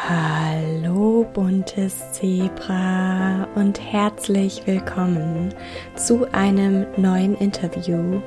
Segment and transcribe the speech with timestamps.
[0.00, 5.54] Hallo buntes Zebra und herzlich willkommen
[5.94, 8.20] zu einem neuen Interview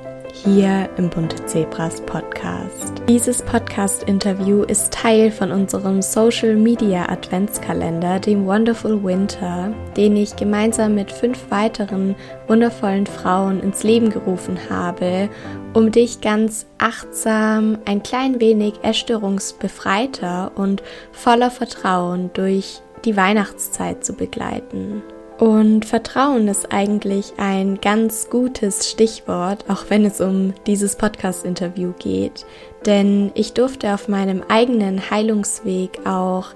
[0.44, 3.02] hier im Bunte Zebras Podcast.
[3.07, 10.95] Dieses Podcast-Interview ist Teil von unserem Social Media Adventskalender, dem Wonderful Winter, den ich gemeinsam
[10.95, 12.16] mit fünf weiteren
[12.48, 15.30] wundervollen Frauen ins Leben gerufen habe,
[15.73, 24.13] um dich ganz achtsam, ein klein wenig erstörungsbefreiter und voller Vertrauen durch die Weihnachtszeit zu
[24.13, 25.02] begleiten.
[25.38, 32.45] Und Vertrauen ist eigentlich ein ganz gutes Stichwort, auch wenn es um dieses Podcast-Interview geht.
[32.85, 36.52] Denn ich durfte auf meinem eigenen Heilungsweg auch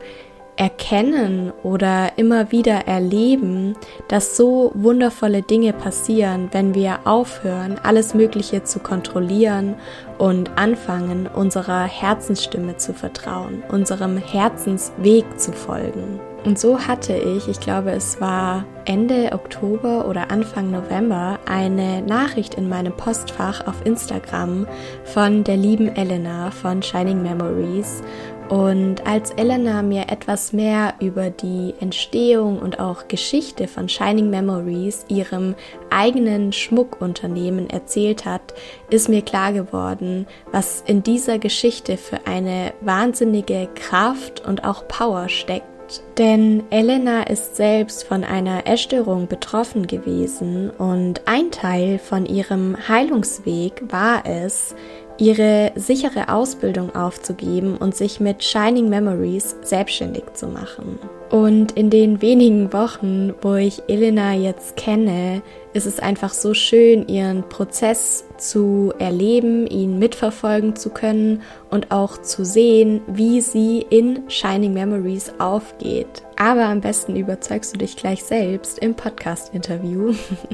[0.55, 3.75] erkennen oder immer wieder erleben,
[4.09, 9.75] dass so wundervolle Dinge passieren, wenn wir aufhören, alles Mögliche zu kontrollieren
[10.17, 16.20] und anfangen, unserer Herzensstimme zu vertrauen, unserem Herzensweg zu folgen.
[16.45, 22.55] Und so hatte ich, ich glaube es war Ende Oktober oder Anfang November, eine Nachricht
[22.55, 24.65] in meinem Postfach auf Instagram
[25.04, 28.01] von der lieben Elena von Shining Memories.
[28.48, 35.05] Und als Elena mir etwas mehr über die Entstehung und auch Geschichte von Shining Memories,
[35.07, 35.54] ihrem
[35.91, 38.55] eigenen Schmuckunternehmen, erzählt hat,
[38.90, 45.29] ist mir klar geworden, was in dieser Geschichte für eine wahnsinnige Kraft und auch Power
[45.29, 45.79] steckt
[46.18, 53.84] denn Elena ist selbst von einer Essstörung betroffen gewesen und ein Teil von ihrem Heilungsweg
[53.90, 54.76] war es,
[55.17, 60.99] ihre sichere Ausbildung aufzugeben und sich mit Shining Memories selbstständig zu machen.
[61.30, 65.44] Und in den wenigen Wochen, wo ich Elena jetzt kenne,
[65.74, 72.19] ist es einfach so schön, ihren Prozess zu erleben, ihn mitverfolgen zu können und auch
[72.22, 76.24] zu sehen, wie sie in Shining Memories aufgeht.
[76.38, 80.13] Aber am besten überzeugst du dich gleich selbst im Podcast-Interview,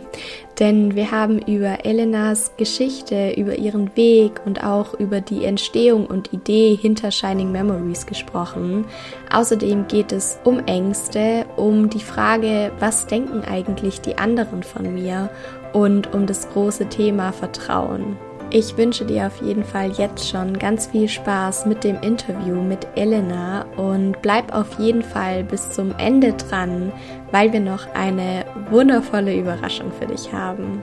[0.59, 6.33] denn wir haben über Elenas Geschichte, über ihren Weg und auch über die Entstehung und
[6.33, 8.85] Idee hinter Shining Memories gesprochen.
[9.31, 15.29] Außerdem geht es um Ängste, um die Frage, was denken eigentlich die anderen von mir
[15.73, 18.17] und um das große Thema Vertrauen.
[18.51, 22.87] Ich wünsche dir auf jeden Fall jetzt schon ganz viel Spaß mit dem Interview mit
[22.95, 26.93] Elena und bleib auf jeden Fall bis zum Ende dran,
[27.31, 30.81] weil wir noch eine wundervolle Überraschung für dich haben.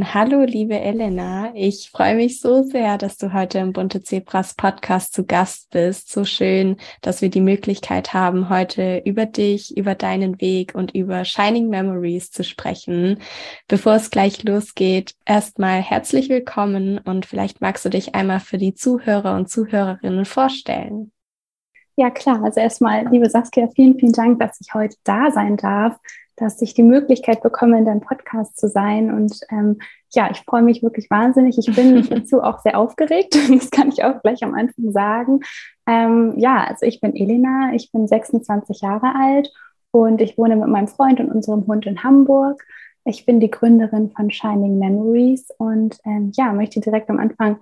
[0.00, 1.50] Hallo, liebe Elena.
[1.54, 6.12] Ich freue mich so sehr, dass du heute im Bunte Zebras Podcast zu Gast bist.
[6.12, 11.24] So schön, dass wir die Möglichkeit haben, heute über dich, über deinen Weg und über
[11.24, 13.18] Shining Memories zu sprechen.
[13.66, 18.74] Bevor es gleich losgeht, erstmal herzlich willkommen und vielleicht magst du dich einmal für die
[18.74, 21.10] Zuhörer und Zuhörerinnen vorstellen.
[21.96, 22.44] Ja, klar.
[22.44, 25.98] Also erstmal, liebe Saskia, vielen, vielen Dank, dass ich heute da sein darf
[26.38, 29.12] dass ich die Möglichkeit bekomme, in deinem Podcast zu sein.
[29.12, 29.78] Und ähm,
[30.12, 31.58] ja, ich freue mich wirklich wahnsinnig.
[31.58, 33.36] Ich bin dazu auch sehr aufgeregt.
[33.58, 35.40] Das kann ich auch gleich am Anfang sagen.
[35.86, 39.52] Ähm, ja, also ich bin Elena, ich bin 26 Jahre alt
[39.90, 42.64] und ich wohne mit meinem Freund und unserem Hund in Hamburg.
[43.04, 47.58] Ich bin die Gründerin von Shining Memories und ähm, ja, möchte direkt am Anfang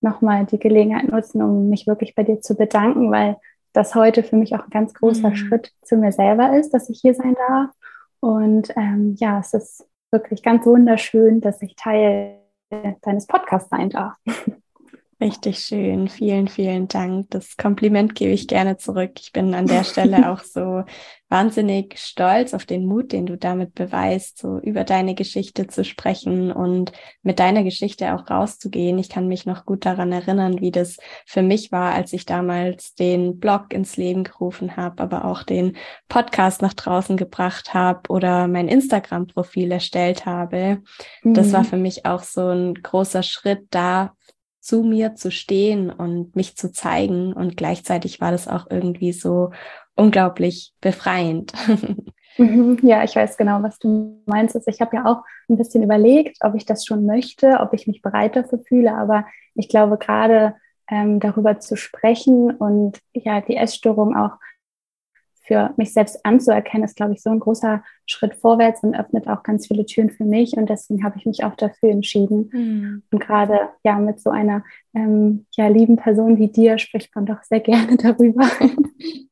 [0.00, 3.36] nochmal die Gelegenheit nutzen, um mich wirklich bei dir zu bedanken, weil
[3.72, 5.36] das heute für mich auch ein ganz großer mhm.
[5.36, 7.70] Schritt zu mir selber ist, dass ich hier sein darf.
[8.20, 12.40] Und ähm, ja, es ist wirklich ganz wunderschön, dass ich Teil
[13.02, 14.16] deines Podcasts sein darf.
[15.20, 16.08] Richtig schön.
[16.08, 17.30] Vielen, vielen Dank.
[17.30, 19.12] Das Kompliment gebe ich gerne zurück.
[19.18, 20.84] Ich bin an der Stelle auch so
[21.28, 26.52] wahnsinnig stolz auf den Mut, den du damit beweist, so über deine Geschichte zu sprechen
[26.52, 26.92] und
[27.22, 28.96] mit deiner Geschichte auch rauszugehen.
[28.98, 32.94] Ich kann mich noch gut daran erinnern, wie das für mich war, als ich damals
[32.94, 35.76] den Blog ins Leben gerufen habe, aber auch den
[36.08, 40.80] Podcast nach draußen gebracht habe oder mein Instagram-Profil erstellt habe.
[41.24, 41.34] Mhm.
[41.34, 41.66] Das war mhm.
[41.66, 44.12] für mich auch so ein großer Schritt da
[44.60, 47.32] zu mir zu stehen und mich zu zeigen.
[47.32, 49.50] Und gleichzeitig war das auch irgendwie so
[49.94, 51.52] unglaublich befreiend.
[52.40, 54.54] Mhm, ja, ich weiß genau, was du meinst.
[54.54, 57.88] Also ich habe ja auch ein bisschen überlegt, ob ich das schon möchte, ob ich
[57.88, 58.94] mich bereit dafür fühle.
[58.94, 59.26] Aber
[59.56, 60.54] ich glaube, gerade
[60.88, 64.38] ähm, darüber zu sprechen und ja, die Essstörung auch
[65.48, 69.42] für mich selbst anzuerkennen, ist, glaube ich, so ein großer Schritt vorwärts und öffnet auch
[69.42, 70.52] ganz viele Türen für mich.
[70.56, 72.50] Und deswegen habe ich mich auch dafür entschieden.
[72.52, 73.02] Mhm.
[73.10, 74.62] Und gerade ja mit so einer
[74.94, 78.48] ähm, ja, lieben Person wie dir spricht man doch sehr gerne darüber.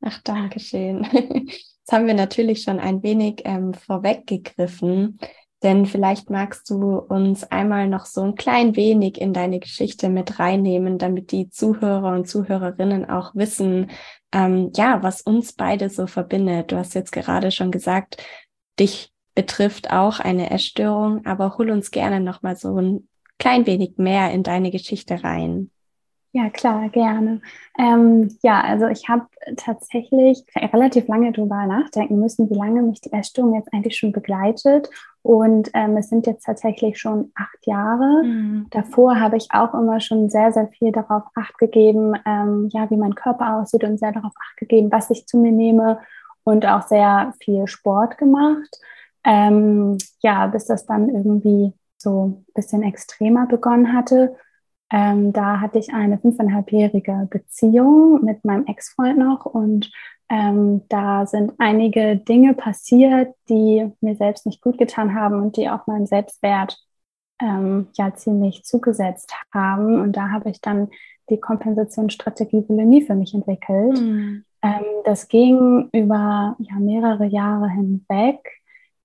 [0.00, 1.06] Ach, danke schön.
[1.12, 5.20] Jetzt haben wir natürlich schon ein wenig ähm, vorweggegriffen.
[5.62, 10.38] Denn vielleicht magst du uns einmal noch so ein klein wenig in deine Geschichte mit
[10.38, 13.90] reinnehmen, damit die Zuhörer und Zuhörerinnen auch wissen,
[14.32, 16.72] ähm, ja, was uns beide so verbindet.
[16.72, 18.22] Du hast jetzt gerade schon gesagt,
[18.78, 23.08] dich betrifft auch eine Essstörung, aber hol uns gerne noch mal so ein
[23.38, 25.70] klein wenig mehr in deine Geschichte rein.
[26.36, 27.40] Ja, klar, gerne.
[27.78, 29.24] Ähm, ja, also ich habe
[29.56, 34.90] tatsächlich relativ lange darüber nachdenken müssen, wie lange mich die Essstörung jetzt eigentlich schon begleitet.
[35.22, 38.22] Und ähm, es sind jetzt tatsächlich schon acht Jahre.
[38.22, 38.66] Mhm.
[38.68, 42.98] Davor habe ich auch immer schon sehr, sehr viel darauf acht gegeben, ähm, ja, wie
[42.98, 46.00] mein Körper aussieht und sehr darauf acht gegeben, was ich zu mir nehme
[46.44, 48.78] und auch sehr viel Sport gemacht.
[49.24, 54.36] Ähm, ja, bis das dann irgendwie so ein bisschen extremer begonnen hatte.
[54.90, 59.90] Ähm, da hatte ich eine fünfeinhalbjährige Beziehung mit meinem Ex-Freund noch und
[60.28, 65.68] ähm, da sind einige Dinge passiert, die mir selbst nicht gut getan haben und die
[65.68, 66.78] auch meinem Selbstwert
[67.40, 70.00] ähm, ja ziemlich zugesetzt haben.
[70.00, 70.88] Und da habe ich dann
[71.30, 74.00] die Kompensationsstrategie Bulimie für mich entwickelt.
[74.00, 74.44] Mhm.
[74.62, 78.40] Ähm, das ging über ja, mehrere Jahre hinweg.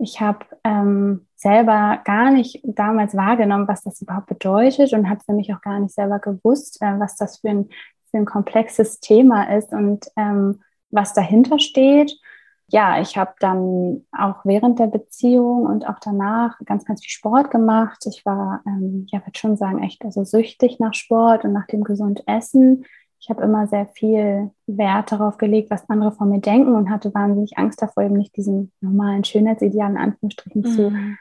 [0.02, 5.34] Ich habe ähm, selber gar nicht damals wahrgenommen, was das überhaupt bedeutet und habe für
[5.34, 7.70] mich auch gar nicht selber gewusst, äh, was das für ein,
[8.10, 12.20] für ein komplexes Thema ist und ähm, was dahinter steht.
[12.68, 17.52] Ja, ich habe dann auch während der Beziehung und auch danach ganz, ganz viel Sport
[17.52, 18.04] gemacht.
[18.08, 21.84] Ich war, ähm, ja, würde schon sagen, echt also süchtig nach Sport und nach dem
[21.84, 22.86] gesund Essen
[23.22, 27.14] ich habe immer sehr viel Wert darauf gelegt, was andere von mir denken und hatte
[27.14, 30.66] wahnsinnig Angst davor, eben nicht diesem normalen Schönheitsideal in Anführungsstrichen mhm.
[30.66, 31.18] zu ähm,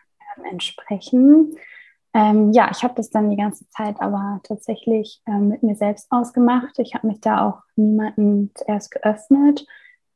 [0.51, 1.55] entsprechen.
[2.15, 6.11] Ähm, ja, ich habe das dann die ganze Zeit aber tatsächlich ähm, mit mir selbst
[6.11, 6.79] ausgemacht.
[6.79, 9.67] Ich habe mich da auch niemandem zuerst geöffnet.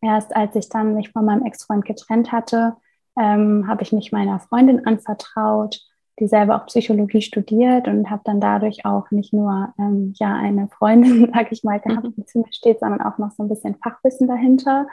[0.01, 2.77] Erst als ich dann mich von meinem Ex-Freund getrennt hatte,
[3.19, 5.81] ähm, habe ich mich meiner Freundin anvertraut
[6.21, 10.69] die selber auch Psychologie studiert und habe dann dadurch auch nicht nur ähm, ja eine
[10.69, 12.15] Freundin, sag ich mal, gehabt, mhm.
[12.17, 14.87] die zu mir steht, sondern auch noch so ein bisschen Fachwissen dahinter.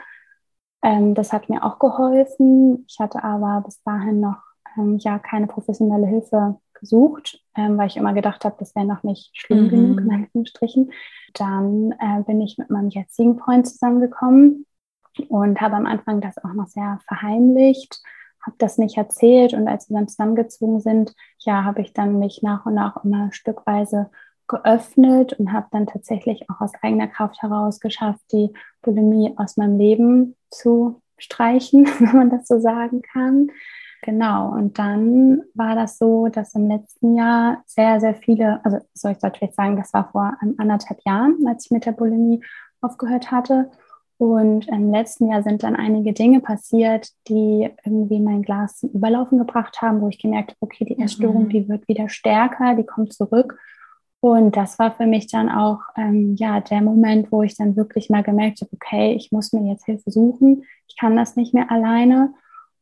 [0.82, 2.84] Ähm, das hat mir auch geholfen.
[2.88, 4.38] Ich hatte aber bis dahin noch
[4.76, 9.04] ähm, ja keine professionelle Hilfe gesucht, ähm, weil ich immer gedacht habe, das wäre noch
[9.04, 9.68] nicht schlimm mhm.
[9.68, 10.92] genug, in Anführungsstrichen.
[11.34, 14.66] Dann äh, bin ich mit meinem jetzigen Freund zusammengekommen
[15.28, 18.00] und habe am Anfang das auch noch sehr verheimlicht
[18.44, 22.42] habe das nicht erzählt und als wir dann zusammengezogen sind, ja, habe ich dann mich
[22.42, 24.10] nach und nach immer stückweise
[24.48, 28.52] geöffnet und habe dann tatsächlich auch aus eigener Kraft heraus geschafft, die
[28.82, 33.50] Bulimie aus meinem Leben zu streichen, wenn man das so sagen kann.
[34.04, 39.12] Genau, und dann war das so, dass im letzten Jahr sehr, sehr viele, also soll
[39.12, 42.42] ich vielleicht sagen, das war vor anderthalb Jahren, als ich mit der Bulimie
[42.80, 43.70] aufgehört hatte.
[44.22, 49.36] Und im letzten Jahr sind dann einige Dinge passiert, die irgendwie mein Glas zum Überlaufen
[49.36, 51.48] gebracht haben, wo ich gemerkt habe, okay, die Essstörung, mhm.
[51.48, 53.58] die wird wieder stärker, die kommt zurück.
[54.20, 58.10] Und das war für mich dann auch ähm, ja der Moment, wo ich dann wirklich
[58.10, 61.72] mal gemerkt habe, okay, ich muss mir jetzt Hilfe suchen, ich kann das nicht mehr
[61.72, 62.32] alleine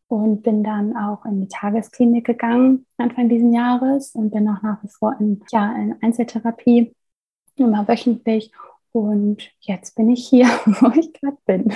[0.09, 4.83] und bin dann auch in die Tagesklinik gegangen Anfang dieses Jahres und bin auch nach
[4.83, 6.95] wie vor in, ja, in Einzeltherapie
[7.57, 8.53] immer wöchentlich
[8.93, 11.73] und jetzt bin ich hier, wo ich gerade bin.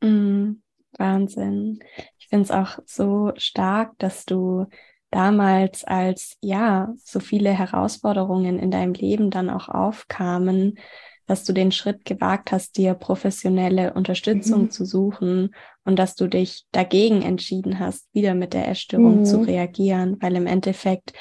[0.00, 0.62] Mm,
[0.96, 1.80] Wahnsinn.
[2.18, 4.66] Ich finde es auch so stark, dass du
[5.10, 10.78] damals, als ja so viele Herausforderungen in deinem Leben dann auch aufkamen,
[11.26, 14.70] dass du den Schritt gewagt hast, dir professionelle Unterstützung mhm.
[14.70, 19.24] zu suchen und dass du dich dagegen entschieden hast, wieder mit der Essstörung mhm.
[19.24, 21.12] zu reagieren, weil im Endeffekt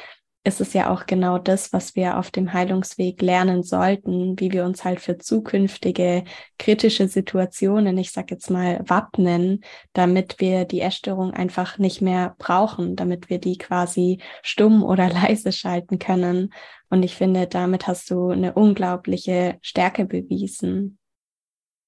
[0.47, 4.63] ist es ja auch genau das, was wir auf dem Heilungsweg lernen sollten, wie wir
[4.63, 6.23] uns halt für zukünftige
[6.57, 9.61] kritische Situationen, ich sag jetzt mal, wappnen,
[9.91, 15.51] damit wir die Essstörung einfach nicht mehr brauchen, damit wir die quasi stumm oder leise
[15.51, 16.53] schalten können.
[16.89, 20.97] Und ich finde, damit hast du eine unglaubliche Stärke bewiesen.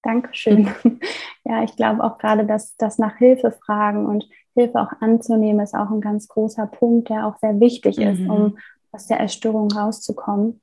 [0.03, 0.69] Dankeschön.
[1.45, 4.23] Ja, ich glaube auch gerade, dass das nach Hilfe fragen und
[4.59, 8.03] Hilfe auch anzunehmen, ist auch ein ganz großer Punkt, der auch sehr wichtig mhm.
[8.03, 8.57] ist, um
[8.91, 10.61] aus der Erstörung rauszukommen.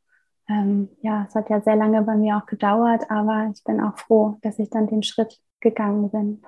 [0.49, 3.99] Ähm, ja, es hat ja sehr lange bei mir auch gedauert, aber ich bin auch
[3.99, 6.43] froh, dass ich dann den Schritt gegangen bin.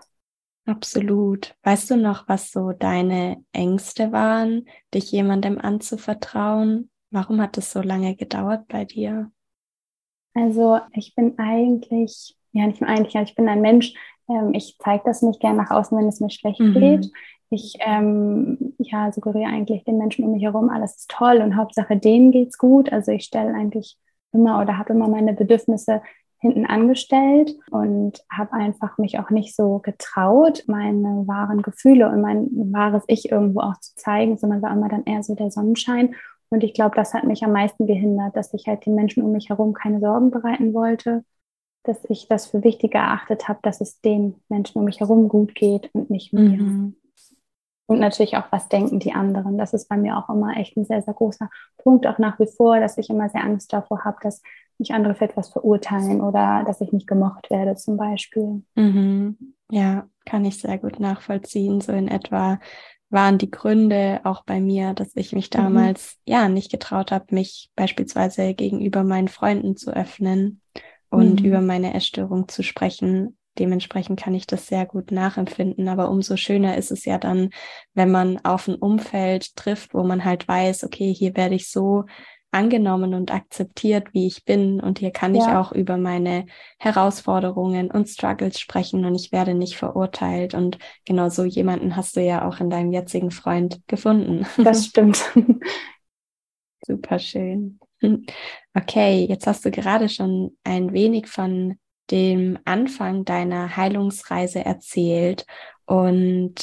[0.66, 1.56] Absolut.
[1.62, 6.90] Weißt du noch, was so deine Ängste waren, dich jemandem anzuvertrauen?
[7.10, 9.32] Warum hat es so lange gedauert bei dir?
[10.34, 13.94] Also ich bin eigentlich, ja nicht eigentlich, ich bin ein Mensch,
[14.28, 16.74] ähm, ich zeige das nicht gern nach außen, wenn es mir schlecht mhm.
[16.74, 17.10] geht.
[17.50, 21.96] Ich ähm, ja, suggeriere eigentlich den Menschen um mich herum, alles ist toll und Hauptsache
[21.96, 22.92] denen geht's gut.
[22.92, 23.96] Also ich stelle eigentlich
[24.32, 26.02] immer oder habe immer meine Bedürfnisse
[26.40, 32.48] hinten angestellt und habe einfach mich auch nicht so getraut, meine wahren Gefühle und mein
[32.72, 36.14] wahres Ich irgendwo auch zu zeigen, sondern war immer dann eher so der Sonnenschein.
[36.50, 39.32] Und ich glaube, das hat mich am meisten gehindert, dass ich halt den Menschen um
[39.32, 41.24] mich herum keine Sorgen bereiten wollte,
[41.82, 45.54] dass ich das für wichtig erachtet habe, dass es den Menschen um mich herum gut
[45.54, 46.62] geht und nicht mir.
[46.62, 46.96] Mhm.
[47.88, 49.56] Und natürlich auch, was denken die anderen.
[49.56, 52.46] Das ist bei mir auch immer echt ein sehr, sehr großer Punkt, auch nach wie
[52.46, 54.42] vor, dass ich immer sehr Angst davor habe, dass
[54.78, 58.62] mich andere für etwas verurteilen oder dass ich nicht gemocht werde zum Beispiel.
[58.74, 59.54] Mhm.
[59.70, 61.80] Ja, kann ich sehr gut nachvollziehen.
[61.80, 62.60] So in etwa
[63.08, 65.56] waren die Gründe auch bei mir, dass ich mich mhm.
[65.56, 66.32] damals mhm.
[66.32, 70.60] ja nicht getraut habe, mich beispielsweise gegenüber meinen Freunden zu öffnen
[71.08, 71.46] und mhm.
[71.46, 75.88] über meine Essstörung zu sprechen, Dementsprechend kann ich das sehr gut nachempfinden.
[75.88, 77.50] Aber umso schöner ist es ja dann,
[77.94, 82.04] wenn man auf ein Umfeld trifft, wo man halt weiß, okay, hier werde ich so
[82.50, 84.80] angenommen und akzeptiert, wie ich bin.
[84.80, 85.42] Und hier kann ja.
[85.42, 86.46] ich auch über meine
[86.78, 90.54] Herausforderungen und Struggles sprechen und ich werde nicht verurteilt.
[90.54, 94.46] Und genau so jemanden hast du ja auch in deinem jetzigen Freund gefunden.
[94.62, 95.22] Das stimmt.
[96.86, 97.80] Super schön.
[98.74, 101.78] Okay, jetzt hast du gerade schon ein wenig von
[102.10, 105.46] dem Anfang deiner Heilungsreise erzählt
[105.86, 106.54] und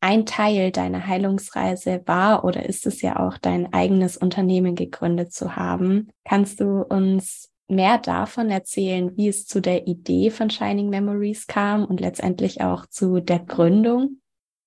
[0.00, 5.54] ein Teil deiner Heilungsreise war oder ist es ja auch dein eigenes Unternehmen gegründet zu
[5.54, 6.10] haben.
[6.24, 11.84] Kannst du uns mehr davon erzählen, wie es zu der Idee von Shining Memories kam
[11.84, 14.20] und letztendlich auch zu der Gründung?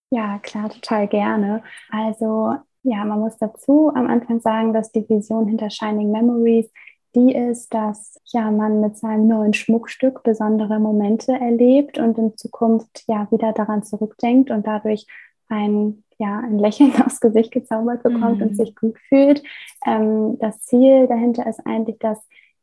[0.09, 1.63] Ja, klar, total gerne.
[1.89, 6.71] Also ja, man muss dazu am Anfang sagen, dass die Vision hinter Shining Memories
[7.15, 13.03] die ist, dass ja man mit seinem neuen Schmuckstück besondere Momente erlebt und in Zukunft
[13.07, 15.07] ja wieder daran zurückdenkt und dadurch
[15.47, 18.47] ein ja ein Lächeln aufs Gesicht gezaubert bekommt mhm.
[18.47, 19.43] und sich gut fühlt.
[19.85, 22.19] Ähm, das Ziel dahinter ist eigentlich, dass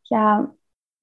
[0.09, 0.53] ja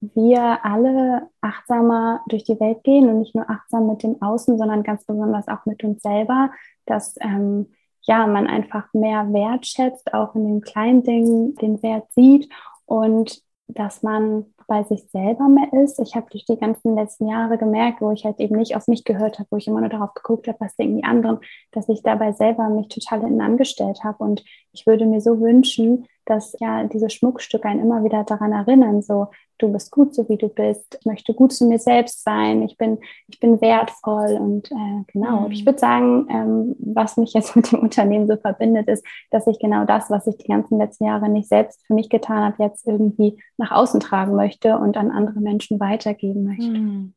[0.01, 4.83] wir alle achtsamer durch die Welt gehen und nicht nur achtsam mit dem Außen, sondern
[4.83, 6.51] ganz besonders auch mit uns selber,
[6.85, 7.67] dass ähm,
[8.03, 12.49] ja man einfach mehr wertschätzt, auch in den kleinen Dingen den Wert sieht
[12.89, 15.99] und dass man bei sich selber mehr ist.
[15.99, 19.03] Ich habe durch die ganzen letzten Jahre gemerkt, wo ich halt eben nicht auf mich
[19.03, 21.39] gehört habe, wo ich immer nur darauf geguckt habe, was denken die anderen,
[21.71, 24.23] dass ich dabei selber mich total hinten angestellt habe.
[24.23, 24.43] Und
[24.73, 29.27] ich würde mir so wünschen, dass ja diese Schmuckstücke einen immer wieder daran erinnern, so
[29.59, 32.77] du bist gut, so wie du bist, ich möchte gut zu mir selbst sein, ich
[32.77, 35.41] bin, ich bin wertvoll und äh, genau.
[35.41, 35.51] Mhm.
[35.51, 39.59] Ich würde sagen, ähm, was mich jetzt mit dem Unternehmen so verbindet, ist, dass ich
[39.59, 42.87] genau das, was ich die ganzen letzten Jahre nicht selbst für mich getan habe, jetzt
[42.87, 46.79] irgendwie nach außen tragen möchte und an andere Menschen weitergeben möchte.
[46.79, 47.13] Mhm.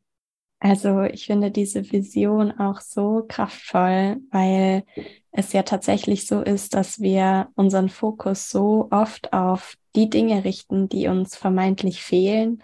[0.58, 4.84] Also ich finde diese Vision auch so kraftvoll, weil
[5.32, 10.88] es ja tatsächlich so ist, dass wir unseren Fokus so oft auf die Dinge richten,
[10.88, 12.62] die uns vermeintlich fehlen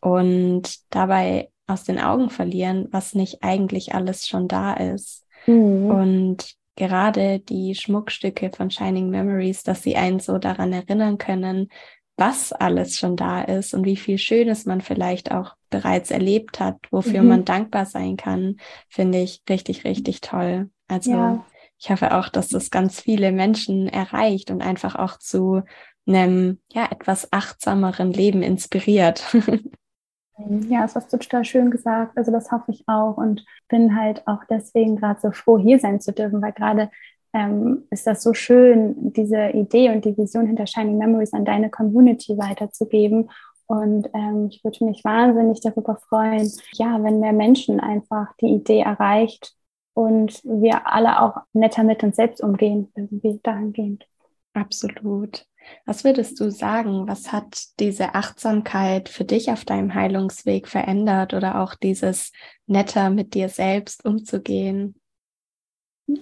[0.00, 5.26] und dabei aus den Augen verlieren, was nicht eigentlich alles schon da ist.
[5.46, 5.90] Mhm.
[5.90, 11.68] Und gerade die Schmuckstücke von Shining Memories, dass sie einen so daran erinnern können,
[12.16, 16.76] was alles schon da ist und wie viel Schönes man vielleicht auch bereits erlebt hat,
[16.90, 17.28] wofür mhm.
[17.28, 20.70] man dankbar sein kann, finde ich richtig, richtig toll.
[20.86, 21.44] Also ja.
[21.78, 25.62] Ich hoffe auch, dass das ganz viele Menschen erreicht und einfach auch zu
[26.06, 29.24] einem ja etwas achtsameren Leben inspiriert.
[30.68, 32.18] Ja, das hast du total schön gesagt.
[32.18, 36.00] Also das hoffe ich auch und bin halt auch deswegen gerade so froh, hier sein
[36.00, 36.90] zu dürfen, weil gerade
[37.32, 41.70] ähm, ist das so schön, diese Idee und die Vision hinter Shining Memories an deine
[41.70, 43.30] Community weiterzugeben.
[43.66, 48.80] Und ähm, ich würde mich wahnsinnig darüber freuen, ja, wenn mehr Menschen einfach die Idee
[48.80, 49.54] erreicht
[49.94, 54.06] und wir alle auch netter mit uns selbst umgehen, wie dahingehend.
[54.52, 55.46] Absolut.
[55.86, 61.60] Was würdest du sagen, was hat diese Achtsamkeit für dich auf deinem Heilungsweg verändert oder
[61.62, 62.32] auch dieses
[62.66, 64.94] netter mit dir selbst umzugehen?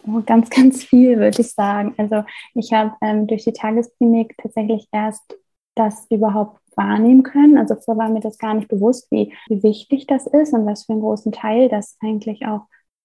[0.07, 1.95] Oh, ganz, ganz viel, würde ich sagen.
[1.99, 2.23] Also
[2.55, 5.37] ich habe ähm, durch die Tagesklinik tatsächlich erst
[5.75, 7.59] das überhaupt wahrnehmen können.
[7.59, 10.85] Also vorher war mir das gar nicht bewusst, wie, wie wichtig das ist und was
[10.85, 12.63] für einen großen Teil das eigentlich auch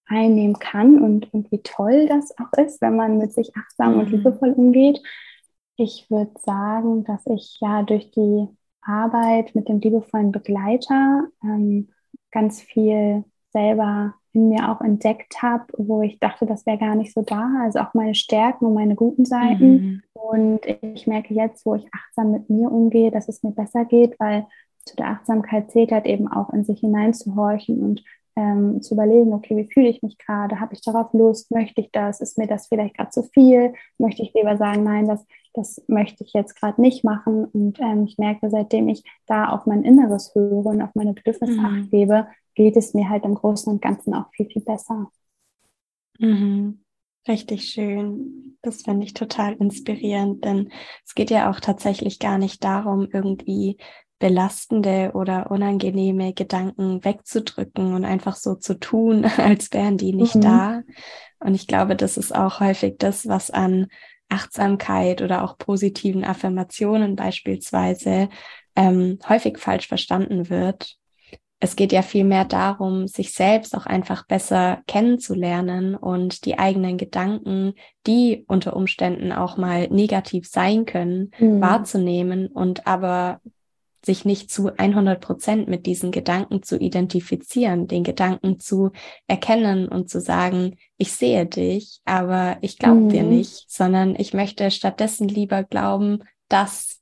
[0.07, 3.99] einnehmen kann und, und wie toll das auch ist, wenn man mit sich achtsam mhm.
[3.99, 5.01] und liebevoll umgeht.
[5.75, 8.47] Ich würde sagen, dass ich ja durch die
[8.81, 11.89] Arbeit mit dem liebevollen Begleiter ähm,
[12.31, 17.13] ganz viel selber in mir auch entdeckt habe, wo ich dachte, das wäre gar nicht
[17.13, 17.49] so da.
[17.63, 19.71] Also auch meine Stärken und meine guten Seiten.
[19.71, 20.03] Mhm.
[20.13, 24.19] Und ich merke jetzt, wo ich achtsam mit mir umgehe, dass es mir besser geht,
[24.19, 24.45] weil
[24.85, 28.03] zu der Achtsamkeit zählt halt eben auch in sich hineinzuhorchen und
[28.37, 30.59] ähm, zu überlegen, okay, wie fühle ich mich gerade?
[30.59, 31.49] Habe ich darauf Lust?
[31.49, 32.21] Möchte ich das?
[32.21, 33.73] Ist mir das vielleicht gerade zu viel?
[33.97, 37.45] Möchte ich lieber sagen, nein, das, das möchte ich jetzt gerade nicht machen.
[37.45, 41.59] Und ähm, ich merke, seitdem ich da auf mein Inneres höre und auf meine Bedürfnisse
[41.59, 41.65] mhm.
[41.65, 45.11] acht gebe, geht es mir halt im Großen und Ganzen auch viel, viel besser.
[46.19, 46.83] Mhm.
[47.27, 48.57] Richtig schön.
[48.61, 50.71] Das finde ich total inspirierend, denn
[51.05, 53.77] es geht ja auch tatsächlich gar nicht darum, irgendwie
[54.19, 60.41] belastende oder unangenehme Gedanken wegzudrücken und einfach so zu tun, als wären die nicht mhm.
[60.41, 60.81] da.
[61.39, 63.87] Und ich glaube, das ist auch häufig das, was an
[64.29, 68.29] Achtsamkeit oder auch positiven Affirmationen beispielsweise
[68.75, 70.97] ähm, häufig falsch verstanden wird.
[71.59, 77.73] Es geht ja vielmehr darum, sich selbst auch einfach besser kennenzulernen und die eigenen Gedanken,
[78.05, 81.59] die unter Umständen auch mal negativ sein können, mhm.
[81.59, 83.41] wahrzunehmen und aber
[84.07, 88.91] sich nicht zu 100 Prozent mit diesen Gedanken zu identifizieren, den Gedanken zu
[89.27, 93.09] erkennen und zu sagen, ich sehe dich, aber ich glaube mhm.
[93.09, 97.01] dir nicht, sondern ich möchte stattdessen lieber glauben, dass,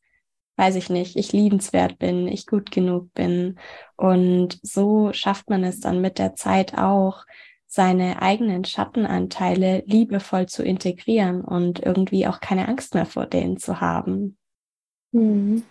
[0.57, 3.59] weiß ich nicht, ich liebenswert bin, ich gut genug bin.
[3.95, 7.23] Und so schafft man es dann mit der Zeit auch,
[7.67, 13.81] seine eigenen Schattenanteile liebevoll zu integrieren und irgendwie auch keine Angst mehr vor denen zu
[13.81, 14.37] haben.
[15.11, 15.63] Mhm.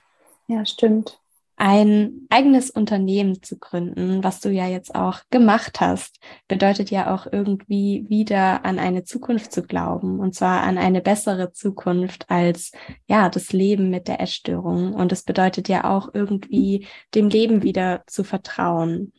[0.47, 1.19] Ja, stimmt
[1.57, 6.19] ein eigenes Unternehmen zu gründen, was du ja jetzt auch gemacht hast,
[6.49, 11.53] bedeutet ja auch irgendwie wieder an eine Zukunft zu glauben und zwar an eine bessere
[11.53, 12.73] Zukunft als
[13.07, 18.03] ja das Leben mit der Essstörung und es bedeutet ja auch irgendwie dem Leben wieder
[18.07, 19.13] zu vertrauen.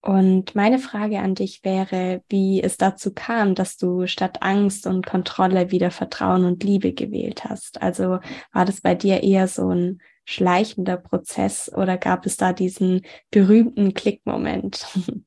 [0.00, 5.04] Und meine Frage an dich wäre, wie es dazu kam, dass du statt Angst und
[5.04, 7.82] Kontrolle wieder Vertrauen und Liebe gewählt hast.
[7.82, 8.20] Also
[8.52, 13.94] war das bei dir eher so ein schleichender Prozess oder gab es da diesen berühmten
[13.94, 14.86] Klickmoment?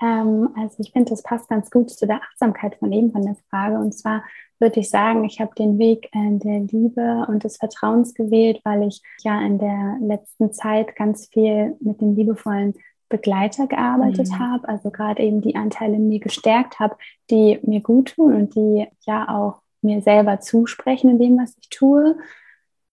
[0.00, 3.36] Ähm, also ich finde, das passt ganz gut zu der Achtsamkeit von eben von der
[3.50, 3.78] Frage.
[3.78, 4.22] Und zwar
[4.60, 8.86] würde ich sagen, ich habe den Weg äh, der Liebe und des Vertrauens gewählt, weil
[8.86, 12.74] ich ja in der letzten Zeit ganz viel mit dem liebevollen
[13.08, 14.38] Begleiter gearbeitet mhm.
[14.38, 16.96] habe, also gerade eben die Anteile in mir gestärkt habe,
[17.30, 21.70] die mir gut tun und die ja auch mir selber zusprechen in dem, was ich
[21.70, 22.16] tue.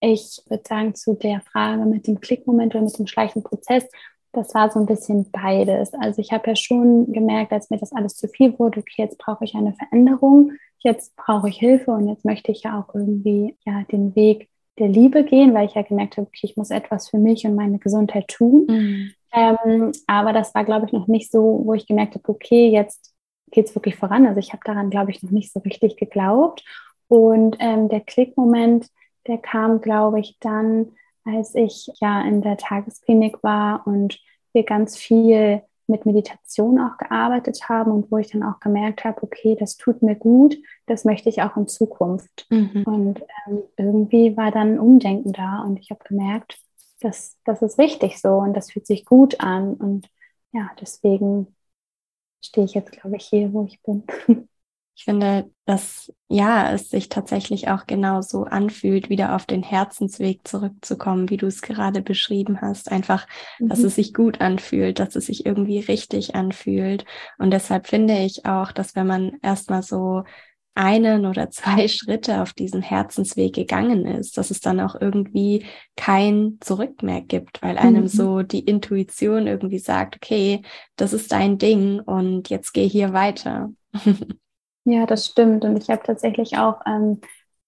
[0.05, 3.85] Ich würde sagen, zu der Frage mit dem Klickmoment oder mit dem schleichenden Prozess,
[4.33, 5.93] das war so ein bisschen beides.
[5.93, 9.17] Also ich habe ja schon gemerkt, als mir das alles zu viel wurde, okay, jetzt
[9.17, 13.57] brauche ich eine Veränderung, jetzt brauche ich Hilfe und jetzt möchte ich ja auch irgendwie
[13.65, 17.09] ja den Weg der Liebe gehen, weil ich ja gemerkt habe, okay, ich muss etwas
[17.09, 18.67] für mich und meine Gesundheit tun.
[18.67, 19.11] Mhm.
[19.33, 23.13] Ähm, aber das war, glaube ich, noch nicht so, wo ich gemerkt habe, okay, jetzt
[23.51, 24.27] geht es wirklich voran.
[24.27, 26.63] Also ich habe daran, glaube ich, noch nicht so richtig geglaubt.
[27.07, 28.87] Und ähm, der Klickmoment,
[29.27, 30.91] der kam, glaube ich, dann,
[31.23, 34.19] als ich ja in der Tagesklinik war und
[34.53, 39.21] wir ganz viel mit Meditation auch gearbeitet haben und wo ich dann auch gemerkt habe,
[39.21, 40.57] okay, das tut mir gut,
[40.87, 42.47] das möchte ich auch in Zukunft.
[42.49, 42.83] Mhm.
[42.85, 46.57] Und ähm, irgendwie war dann ein Umdenken da und ich habe gemerkt,
[47.01, 49.75] dass das ist richtig so und das fühlt sich gut an.
[49.75, 50.09] Und
[50.53, 51.55] ja, deswegen
[52.43, 54.03] stehe ich jetzt, glaube ich, hier, wo ich bin.
[54.97, 61.29] Ich finde, dass ja, es sich tatsächlich auch genauso anfühlt, wieder auf den Herzensweg zurückzukommen,
[61.29, 62.91] wie du es gerade beschrieben hast.
[62.91, 63.27] Einfach,
[63.59, 63.69] mhm.
[63.69, 67.03] dass es sich gut anfühlt, dass es sich irgendwie richtig anfühlt.
[67.37, 70.23] Und deshalb finde ich auch, dass wenn man erstmal so
[70.75, 75.65] einen oder zwei Schritte auf diesen Herzensweg gegangen ist, dass es dann auch irgendwie
[75.97, 78.07] kein Zurück mehr gibt, weil einem mhm.
[78.07, 80.61] so die Intuition irgendwie sagt, okay,
[80.95, 83.73] das ist dein Ding und jetzt geh hier weiter.
[84.85, 85.65] Ja, das stimmt.
[85.65, 87.19] Und ich habe tatsächlich auch ähm,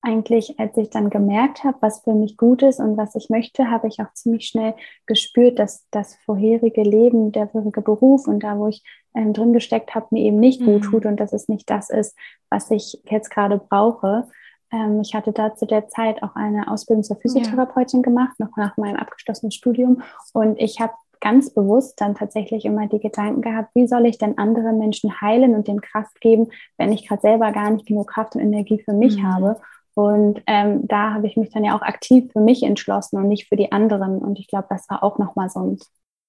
[0.02, 3.70] eigentlich, als ich dann gemerkt habe, was für mich gut ist und was ich möchte,
[3.70, 4.76] habe ich auch ziemlich schnell
[5.08, 8.84] gespürt, dass das vorherige Leben, der vorherige Beruf und da, wo ich
[9.16, 10.66] ähm, drin gesteckt habe, mir eben nicht mhm.
[10.66, 12.16] gut tut und dass es nicht das ist,
[12.50, 14.28] was ich jetzt gerade brauche.
[14.72, 18.04] Ähm, ich hatte da zu der Zeit auch eine Ausbildung zur Physiotherapeutin ja.
[18.04, 20.04] gemacht, noch nach meinem abgeschlossenen Studium.
[20.34, 24.38] Und ich habe ganz bewusst dann tatsächlich immer die Gedanken gehabt, wie soll ich denn
[24.38, 28.36] andere Menschen heilen und denen Kraft geben, wenn ich gerade selber gar nicht genug Kraft
[28.36, 29.34] und Energie für mich mhm.
[29.34, 29.60] habe.
[29.94, 33.48] Und ähm, da habe ich mich dann ja auch aktiv für mich entschlossen und nicht
[33.48, 34.20] für die anderen.
[34.20, 35.80] Und ich glaube, das war auch nochmal so ein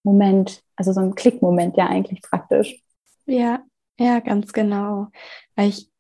[0.05, 2.83] Moment, also so ein Klickmoment ja eigentlich praktisch.
[3.27, 3.61] Ja,
[3.99, 5.09] ja, ganz genau.
[5.55, 5.91] Weil ich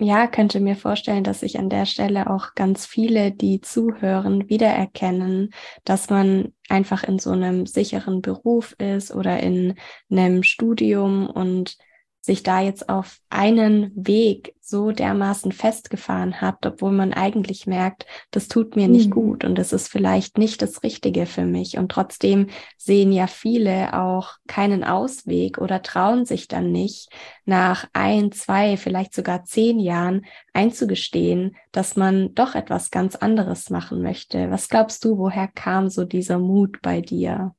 [0.00, 5.52] ja, könnte mir vorstellen, dass sich an der Stelle auch ganz viele, die zuhören, wiedererkennen,
[5.84, 9.74] dass man einfach in so einem sicheren Beruf ist oder in
[10.10, 11.76] einem Studium und
[12.22, 18.46] sich da jetzt auf einen Weg so dermaßen festgefahren hat, obwohl man eigentlich merkt, das
[18.46, 19.14] tut mir nicht mhm.
[19.14, 21.78] gut und es ist vielleicht nicht das Richtige für mich.
[21.78, 22.46] Und trotzdem
[22.78, 27.10] sehen ja viele auch keinen Ausweg oder trauen sich dann nicht,
[27.44, 34.00] nach ein, zwei, vielleicht sogar zehn Jahren einzugestehen, dass man doch etwas ganz anderes machen
[34.00, 34.48] möchte.
[34.48, 37.52] Was glaubst du, woher kam so dieser Mut bei dir?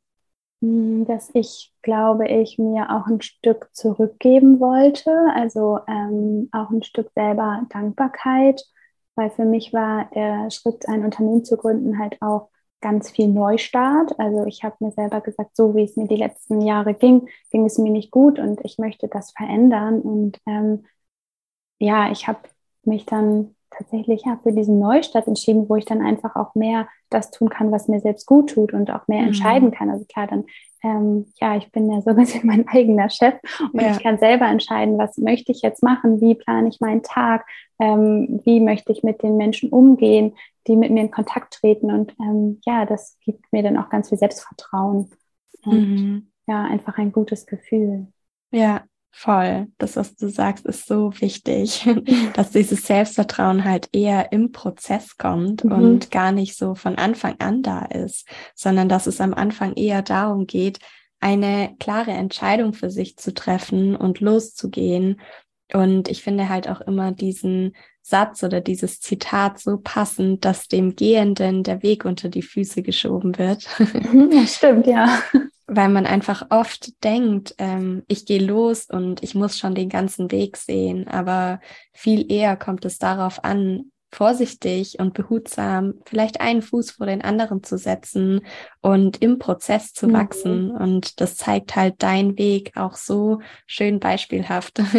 [0.64, 6.84] Hm, dass ich, glaube ich, mir auch ein Stück zurückgeben wollte, also ähm, auch ein
[6.84, 8.64] Stück selber Dankbarkeit,
[9.16, 12.50] weil für mich war der Schritt, ein Unternehmen zu gründen, halt auch
[12.80, 14.18] ganz viel Neustart.
[14.20, 17.66] Also ich habe mir selber gesagt, so wie es mir die letzten Jahre ging, ging
[17.66, 20.02] es mir nicht gut und ich möchte das verändern.
[20.02, 20.86] Und ähm,
[21.80, 22.40] ja, ich habe
[22.84, 27.32] mich dann tatsächlich ja, für diesen Neustart entschieden, wo ich dann einfach auch mehr das
[27.32, 29.28] tun kann, was mir selbst gut tut und auch mehr mhm.
[29.28, 29.90] entscheiden kann.
[29.90, 30.46] Also klar, dann,
[30.84, 33.36] ähm, ja, ich bin ja so ein bisschen mein eigener Chef
[33.72, 33.92] und ja.
[33.92, 37.46] ich kann selber entscheiden, was möchte ich jetzt machen, wie plane ich meinen Tag,
[37.80, 40.36] ähm, wie möchte ich mit den Menschen umgehen,
[40.68, 41.92] die mit mir in Kontakt treten.
[41.92, 45.10] Und ähm, ja, das gibt mir dann auch ganz viel Selbstvertrauen
[45.66, 46.32] und mhm.
[46.48, 48.08] ja, einfach ein gutes Gefühl.
[48.52, 48.84] Ja,
[49.16, 49.68] Voll.
[49.78, 51.88] Das, was du sagst, ist so wichtig,
[52.34, 55.72] dass dieses Selbstvertrauen halt eher im Prozess kommt mhm.
[55.72, 60.02] und gar nicht so von Anfang an da ist, sondern dass es am Anfang eher
[60.02, 60.80] darum geht,
[61.20, 65.22] eine klare Entscheidung für sich zu treffen und loszugehen.
[65.72, 70.96] Und ich finde halt auch immer diesen Satz oder dieses Zitat so passend, dass dem
[70.96, 73.68] Gehenden der Weg unter die Füße geschoben wird.
[74.32, 75.20] Ja, stimmt, ja
[75.68, 80.32] weil man einfach oft denkt, ähm, ich gehe los und ich muss schon den ganzen
[80.32, 81.08] Weg sehen.
[81.08, 81.62] Aber
[81.94, 87.64] viel eher kommt es darauf an, vorsichtig und behutsam vielleicht einen Fuß vor den anderen
[87.64, 88.42] zu setzen
[88.82, 90.14] und im Prozess zu mhm.
[90.14, 90.72] wachsen.
[90.72, 94.82] Und das zeigt halt dein Weg auch so schön beispielhaft.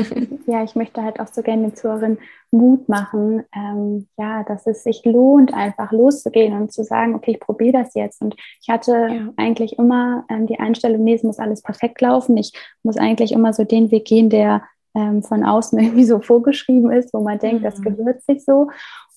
[0.47, 2.19] Ja, ich möchte halt auch so gerne den Zuhörern
[2.55, 7.41] Mut machen, ähm, ja, dass es sich lohnt, einfach loszugehen und zu sagen, okay, ich
[7.41, 8.23] probiere das jetzt.
[8.23, 9.33] Und ich hatte ja.
[9.37, 12.37] eigentlich immer ähm, die Einstellung, nee, es muss alles perfekt laufen.
[12.37, 14.63] Ich muss eigentlich immer so den Weg gehen, der
[14.95, 17.65] ähm, von außen irgendwie so vorgeschrieben ist, wo man denkt, mhm.
[17.65, 18.71] das gehört sich so.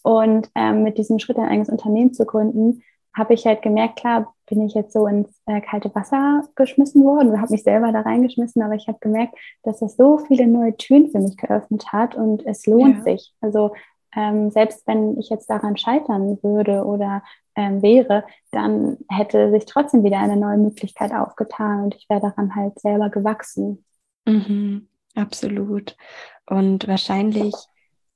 [0.03, 2.83] Und ähm, mit diesem Schritt, ein eigenes Unternehmen zu gründen,
[3.17, 7.29] habe ich halt gemerkt, klar, bin ich jetzt so ins äh, kalte Wasser geschmissen worden
[7.29, 10.77] oder habe mich selber da reingeschmissen, aber ich habe gemerkt, dass das so viele neue
[10.77, 13.03] Türen für mich geöffnet hat und es lohnt ja.
[13.03, 13.33] sich.
[13.41, 13.73] Also
[14.15, 17.23] ähm, selbst wenn ich jetzt daran scheitern würde oder
[17.55, 22.55] ähm, wäre, dann hätte sich trotzdem wieder eine neue Möglichkeit aufgetan und ich wäre daran
[22.55, 23.83] halt selber gewachsen.
[24.25, 25.97] Mhm, absolut.
[26.45, 27.53] Und wahrscheinlich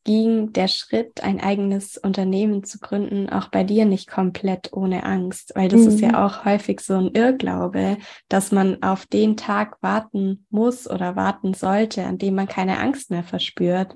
[0.04, 5.52] ging der Schritt, ein eigenes Unternehmen zu gründen, auch bei dir nicht komplett ohne Angst,
[5.56, 5.88] weil das mhm.
[5.88, 6.16] ist ja mhm.
[6.16, 12.06] auch häufig so ein Irrglaube, dass man auf den Tag warten muss oder warten sollte,
[12.06, 13.94] an dem man keine Angst mehr verspürt.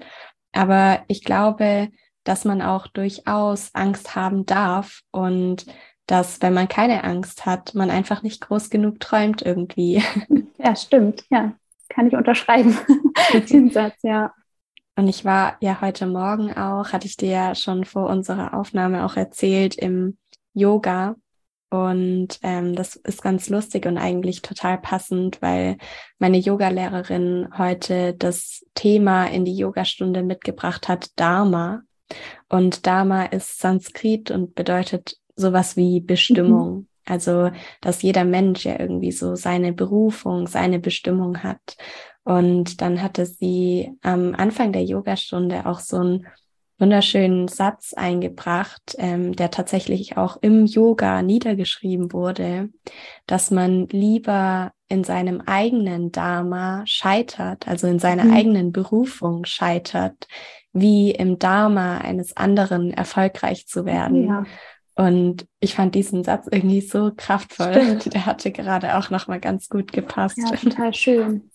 [0.51, 1.89] Aber ich glaube,
[2.23, 5.65] dass man auch durchaus Angst haben darf und
[6.07, 10.03] dass, wenn man keine Angst hat, man einfach nicht groß genug träumt irgendwie.
[10.57, 11.25] Ja, stimmt.
[11.29, 11.53] Ja,
[11.89, 12.77] kann ich unterschreiben,
[13.49, 14.33] den Satz, ja.
[14.95, 19.05] Und ich war ja heute Morgen auch, hatte ich dir ja schon vor unserer Aufnahme
[19.05, 20.17] auch erzählt, im
[20.53, 21.15] Yoga.
[21.69, 25.77] Und ähm, das ist ganz lustig und eigentlich total passend, weil
[26.19, 31.81] meine Yogalehrerin heute das Thema in die Yogastunde mitgebracht hat, Dharma.
[32.47, 36.75] Und Dharma ist Sanskrit und bedeutet sowas wie Bestimmung.
[36.75, 36.87] Mhm.
[37.07, 41.77] Also, dass jeder Mensch ja irgendwie so seine Berufung, seine Bestimmung hat.
[42.25, 46.27] Und dann hatte sie am Anfang der Yogastunde auch so einen
[46.79, 52.69] wunderschönen Satz eingebracht, ähm, der tatsächlich auch im Yoga niedergeschrieben wurde,
[53.27, 58.33] dass man lieber in seinem eigenen Dharma scheitert, also in seiner mhm.
[58.33, 60.27] eigenen Berufung scheitert,
[60.73, 64.27] wie im Dharma eines anderen erfolgreich zu werden.
[64.27, 64.45] Ja.
[64.95, 67.73] Und ich fand diesen Satz irgendwie so kraftvoll.
[67.73, 68.13] Stimmt.
[68.13, 70.37] Der hatte gerade auch noch mal ganz gut gepasst.
[70.37, 71.51] Ja, total schön.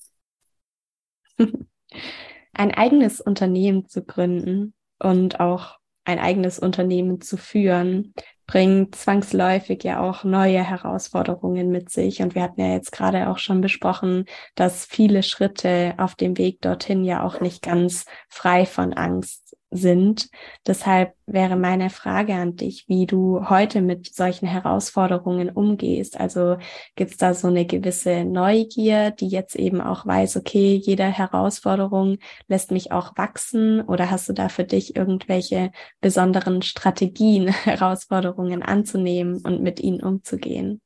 [2.54, 8.14] ein eigenes Unternehmen zu gründen und auch ein eigenes Unternehmen zu führen,
[8.46, 12.20] bringt zwangsläufig ja auch neue Herausforderungen mit sich.
[12.20, 14.24] Und wir hatten ja jetzt gerade auch schon besprochen,
[14.56, 20.28] dass viele Schritte auf dem Weg dorthin ja auch nicht ganz frei von Angst sind.
[20.66, 26.18] Deshalb wäre meine Frage an dich, wie du heute mit solchen Herausforderungen umgehst.
[26.18, 26.56] Also
[26.96, 32.18] gibt es da so eine gewisse Neugier, die jetzt eben auch weiß, okay, jede Herausforderung
[32.48, 39.40] lässt mich auch wachsen oder hast du da für dich irgendwelche besonderen Strategien, Herausforderungen anzunehmen
[39.44, 40.80] und mit ihnen umzugehen?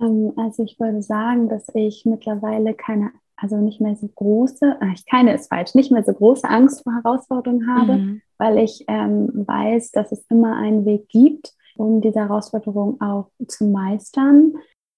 [0.00, 4.94] Ähm, also ich würde sagen, dass ich mittlerweile keine also nicht mehr so große, äh,
[5.08, 8.22] keine ist falsch, nicht mehr so große Angst vor Herausforderungen habe, mhm.
[8.36, 13.66] weil ich ähm, weiß, dass es immer einen Weg gibt, um diese Herausforderung auch zu
[13.66, 14.54] meistern.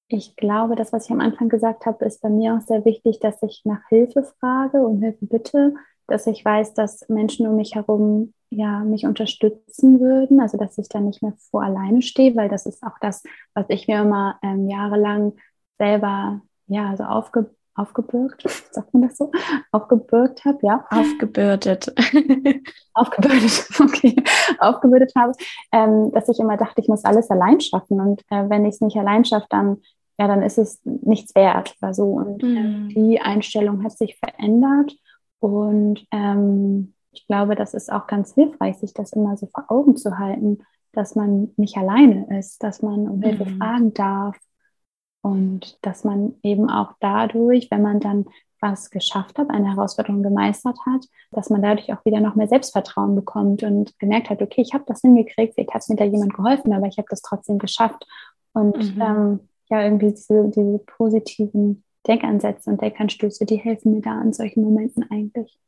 [0.08, 3.20] Ich glaube, das, was ich am Anfang gesagt habe, ist bei mir auch sehr wichtig,
[3.20, 5.74] dass ich nach Hilfe frage und Hilfe bitte,
[6.06, 10.88] dass ich weiß, dass Menschen um mich herum ja mich unterstützen würden, also dass ich
[10.88, 13.22] dann nicht mehr vor alleine stehe, weil das ist auch das,
[13.54, 15.34] was ich mir immer ähm, jahrelang
[15.78, 19.30] selber ja so aufge aufgebürgt, sagt man das so?
[19.72, 20.84] Aufgebürgt habe, ja.
[20.90, 21.88] Aufgebürdet.
[22.94, 24.16] Aufgebürdet, okay.
[24.58, 25.32] Aufgebürdet habe,
[25.72, 28.00] ähm, dass ich immer dachte, ich muss alles allein schaffen.
[28.00, 29.78] Und äh, wenn ich es nicht allein schaffe, dann,
[30.18, 32.04] ja, dann ist es nichts wert oder so.
[32.04, 32.88] Und äh, mhm.
[32.90, 34.92] die Einstellung hat sich verändert.
[35.38, 39.96] Und ähm, ich glaube, das ist auch ganz hilfreich, sich das immer so vor Augen
[39.96, 40.58] zu halten,
[40.92, 43.58] dass man nicht alleine ist, dass man um Hilfe mhm.
[43.58, 44.36] fragen darf
[45.22, 48.26] und dass man eben auch dadurch, wenn man dann
[48.60, 53.14] was geschafft hat, eine Herausforderung gemeistert hat, dass man dadurch auch wieder noch mehr Selbstvertrauen
[53.14, 56.72] bekommt und gemerkt hat, okay, ich habe das hingekriegt, vielleicht hat mir da jemand geholfen,
[56.72, 58.06] aber ich habe das trotzdem geschafft.
[58.52, 59.00] Und mhm.
[59.00, 64.62] ähm, ja, irgendwie diese, diese positiven Denkansätze und Denkanstöße, die helfen mir da in solchen
[64.62, 65.58] Momenten eigentlich.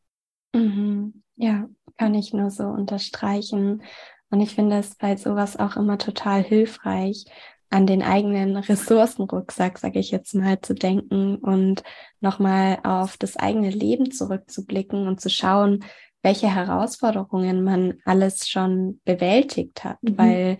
[0.55, 1.23] Mhm.
[1.37, 3.83] Ja, kann ich nur so unterstreichen.
[4.31, 7.27] Und ich finde es bei sowas auch immer total hilfreich,
[7.73, 11.83] an den eigenen Ressourcenrucksack, sage ich jetzt mal, zu denken und
[12.21, 15.85] nochmal auf das eigene Leben zurückzublicken und zu schauen,
[16.23, 20.19] welche Herausforderungen man alles schon bewältigt hat, mhm.
[20.19, 20.59] weil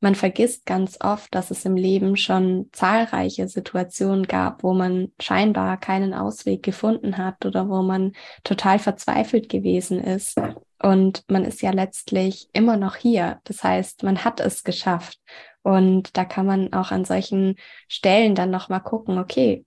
[0.00, 5.78] man vergisst ganz oft, dass es im Leben schon zahlreiche Situationen gab, wo man scheinbar
[5.78, 8.12] keinen Ausweg gefunden hat oder wo man
[8.44, 10.40] total verzweifelt gewesen ist.
[10.82, 13.40] Und man ist ja letztlich immer noch hier.
[13.44, 15.18] Das heißt, man hat es geschafft.
[15.62, 17.56] Und da kann man auch an solchen
[17.88, 19.64] Stellen dann nochmal gucken, okay,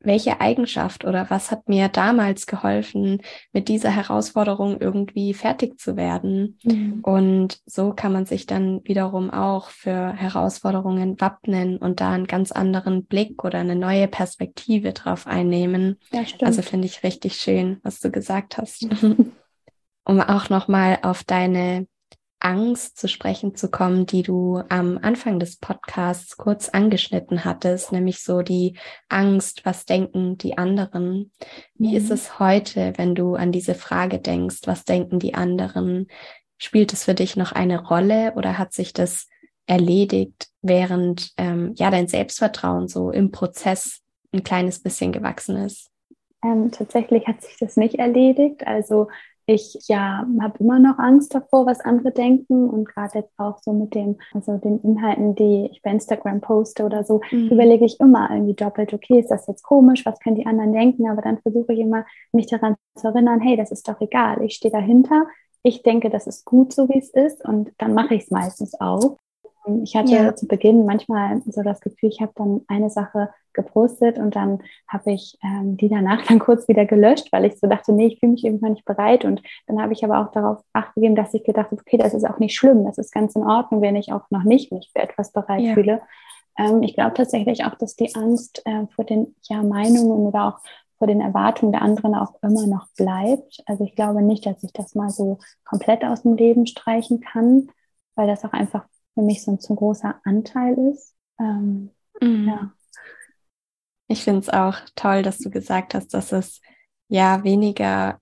[0.00, 6.58] welche Eigenschaft oder was hat mir damals geholfen, mit dieser Herausforderung irgendwie fertig zu werden?
[6.62, 7.00] Mhm.
[7.02, 12.52] Und so kann man sich dann wiederum auch für Herausforderungen wappnen und da einen ganz
[12.52, 15.98] anderen Blick oder eine neue Perspektive drauf einnehmen.
[16.12, 18.86] Ja, also finde ich richtig schön, was du gesagt hast.
[20.04, 21.88] um auch nochmal auf deine
[22.40, 28.22] Angst zu sprechen zu kommen, die du am Anfang des Podcasts kurz angeschnitten hattest, nämlich
[28.22, 28.76] so die
[29.08, 31.32] Angst, was denken die anderen.
[31.74, 31.96] Wie mhm.
[31.96, 36.08] ist es heute, wenn du an diese Frage denkst, was denken die anderen?
[36.58, 39.28] Spielt es für dich noch eine Rolle oder hat sich das
[39.66, 44.00] erledigt, während ähm, ja dein Selbstvertrauen so im Prozess
[44.32, 45.90] ein kleines bisschen gewachsen ist?
[46.44, 48.66] Ähm, tatsächlich hat sich das nicht erledigt.
[48.66, 49.08] Also
[49.46, 53.72] ich ja habe immer noch Angst davor, was andere denken und gerade jetzt auch so
[53.72, 57.48] mit dem, also den Inhalten, die ich bei Instagram poste oder so, mhm.
[57.48, 61.08] überlege ich immer irgendwie doppelt, okay, ist das jetzt komisch, was können die anderen denken,
[61.08, 64.54] aber dann versuche ich immer, mich daran zu erinnern, hey, das ist doch egal, ich
[64.54, 65.26] stehe dahinter,
[65.62, 68.80] ich denke, das ist gut so, wie es ist und dann mache ich es meistens
[68.80, 69.18] auch.
[69.82, 70.34] Ich hatte ja.
[70.34, 75.12] zu Beginn manchmal so das Gefühl, ich habe dann eine Sache gepostet und dann habe
[75.12, 78.32] ich ähm, die danach dann kurz wieder gelöscht, weil ich so dachte, nee, ich fühle
[78.32, 79.24] mich irgendwann nicht bereit.
[79.24, 82.14] Und dann habe ich aber auch darauf Acht gegeben, dass ich gedacht habe, okay, das
[82.14, 84.90] ist auch nicht schlimm, das ist ganz in Ordnung, wenn ich auch noch nicht mich
[84.92, 85.74] für etwas bereit ja.
[85.74, 86.02] fühle.
[86.58, 90.58] Ähm, ich glaube tatsächlich auch, dass die Angst äh, vor den ja, Meinungen oder auch
[90.98, 93.62] vor den Erwartungen der anderen auch immer noch bleibt.
[93.66, 97.68] Also ich glaube nicht, dass ich das mal so komplett aus dem Leben streichen kann,
[98.14, 101.14] weil das auch einfach für mich so ein zu großer Anteil ist.
[101.40, 102.48] Ähm, mhm.
[102.48, 102.72] Ja.
[104.08, 106.60] Ich finde es auch toll, dass du gesagt hast, dass es
[107.08, 108.20] ja weniger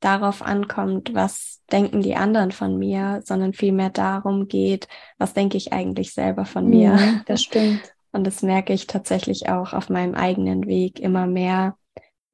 [0.00, 4.86] darauf ankommt, was denken die anderen von mir, sondern vielmehr darum geht,
[5.18, 6.92] was denke ich eigentlich selber von mir.
[6.92, 7.80] Mhm, das stimmt.
[8.12, 11.76] Und das merke ich tatsächlich auch auf meinem eigenen Weg immer mehr,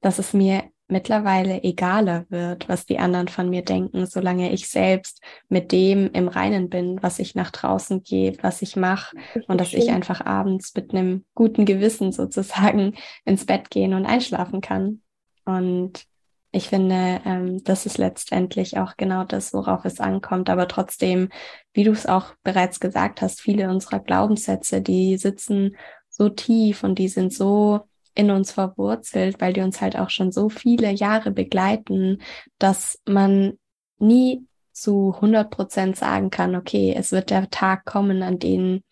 [0.01, 5.21] dass es mir mittlerweile egaler wird, was die anderen von mir denken, solange ich selbst
[5.49, 9.15] mit dem im Reinen bin, was ich nach draußen gebe, was ich mache
[9.47, 9.81] und dass schön.
[9.81, 15.01] ich einfach abends mit einem guten Gewissen sozusagen ins Bett gehen und einschlafen kann.
[15.45, 16.05] Und
[16.51, 20.49] ich finde, ähm, das ist letztendlich auch genau das, worauf es ankommt.
[20.49, 21.29] Aber trotzdem,
[21.73, 25.75] wie du es auch bereits gesagt hast, viele unserer Glaubenssätze, die sitzen
[26.09, 30.31] so tief und die sind so in uns verwurzelt, weil die uns halt auch schon
[30.31, 32.21] so viele Jahre begleiten,
[32.59, 33.57] dass man
[33.99, 38.83] nie zu 100 Prozent sagen kann, okay, es wird der Tag kommen, an dem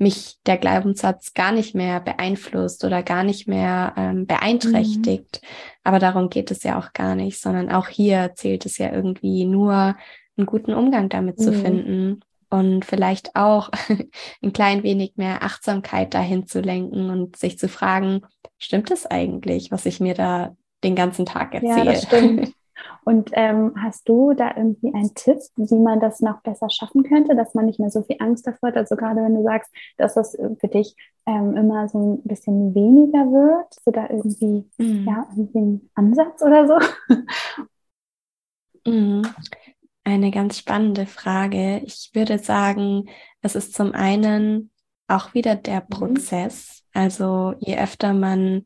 [0.00, 5.40] mich der Glaubenssatz gar nicht mehr beeinflusst oder gar nicht mehr ähm, beeinträchtigt.
[5.42, 5.48] Mhm.
[5.82, 9.44] Aber darum geht es ja auch gar nicht, sondern auch hier zählt es ja irgendwie
[9.44, 9.96] nur,
[10.36, 11.42] einen guten Umgang damit mhm.
[11.42, 13.70] zu finden und vielleicht auch
[14.42, 18.22] ein klein wenig mehr Achtsamkeit dahin zu lenken und sich zu fragen,
[18.58, 21.76] stimmt es eigentlich, was ich mir da den ganzen Tag erzähle.
[21.76, 22.52] Ja, das stimmt.
[23.04, 27.34] Und ähm, hast du da irgendwie einen Tipp, wie man das noch besser schaffen könnte,
[27.34, 28.76] dass man nicht mehr so viel Angst davor hat?
[28.76, 30.94] Also gerade wenn du sagst, dass das für dich
[31.26, 35.06] ähm, immer so ein bisschen weniger wird, hast du da irgendwie, mhm.
[35.06, 36.78] ja, irgendwie einen Ansatz oder so?
[38.86, 39.22] Mhm.
[40.08, 41.82] Eine ganz spannende Frage.
[41.84, 43.10] Ich würde sagen,
[43.42, 44.70] es ist zum einen
[45.06, 45.88] auch wieder der mhm.
[45.90, 46.82] Prozess.
[46.94, 48.64] Also je öfter man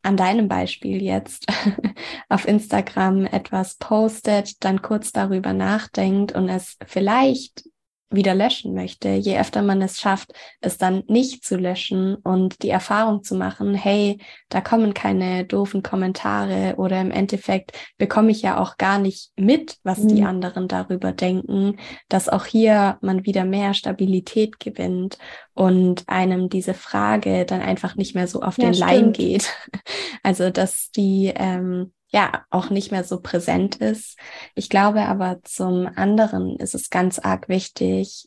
[0.00, 1.46] an deinem Beispiel jetzt
[2.30, 7.64] auf Instagram etwas postet, dann kurz darüber nachdenkt und es vielleicht
[8.10, 12.70] wieder löschen möchte, je öfter man es schafft, es dann nicht zu löschen und die
[12.70, 14.18] Erfahrung zu machen, hey,
[14.48, 19.76] da kommen keine doofen Kommentare oder im Endeffekt bekomme ich ja auch gar nicht mit,
[19.84, 20.08] was mhm.
[20.08, 21.76] die anderen darüber denken,
[22.08, 25.18] dass auch hier man wieder mehr Stabilität gewinnt
[25.54, 28.90] und einem diese Frage dann einfach nicht mehr so auf ja, den stimmt.
[28.90, 29.52] Leim geht.
[30.22, 34.18] Also, dass die ähm, ja auch nicht mehr so präsent ist.
[34.54, 38.26] Ich glaube aber zum anderen ist es ganz arg wichtig,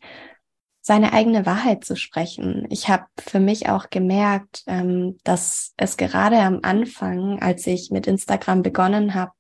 [0.82, 2.68] seine eigene Wahrheit zu sprechen.
[2.70, 8.06] Ich habe für mich auch gemerkt, ähm, dass es gerade am Anfang, als ich mit
[8.06, 9.32] Instagram begonnen habe,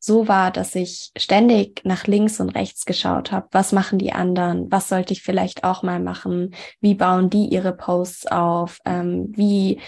[0.00, 3.48] so war, dass ich ständig nach links und rechts geschaut habe.
[3.52, 4.70] Was machen die anderen?
[4.70, 6.54] Was sollte ich vielleicht auch mal machen?
[6.80, 8.80] Wie bauen die ihre Posts auf?
[8.84, 9.80] Ähm, wie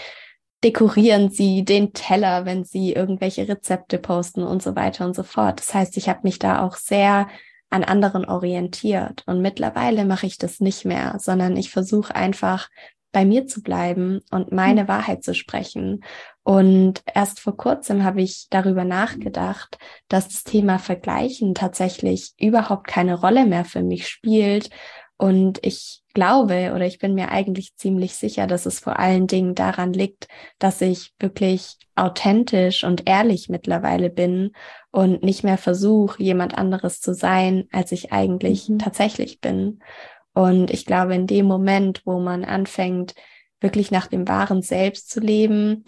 [0.63, 5.59] dekorieren sie den Teller, wenn sie irgendwelche Rezepte posten und so weiter und so fort.
[5.59, 7.27] Das heißt, ich habe mich da auch sehr
[7.69, 12.69] an anderen orientiert und mittlerweile mache ich das nicht mehr, sondern ich versuche einfach
[13.11, 14.87] bei mir zu bleiben und meine mhm.
[14.87, 16.03] Wahrheit zu sprechen.
[16.43, 23.19] Und erst vor kurzem habe ich darüber nachgedacht, dass das Thema Vergleichen tatsächlich überhaupt keine
[23.19, 24.69] Rolle mehr für mich spielt
[25.17, 29.55] und ich glaube oder ich bin mir eigentlich ziemlich sicher, dass es vor allen Dingen
[29.55, 30.27] daran liegt,
[30.59, 34.51] dass ich wirklich authentisch und ehrlich mittlerweile bin
[34.91, 38.77] und nicht mehr versuche, jemand anderes zu sein, als ich eigentlich mhm.
[38.79, 39.79] tatsächlich bin.
[40.33, 43.15] Und ich glaube, in dem Moment, wo man anfängt,
[43.59, 45.83] wirklich nach dem wahren Selbst zu leben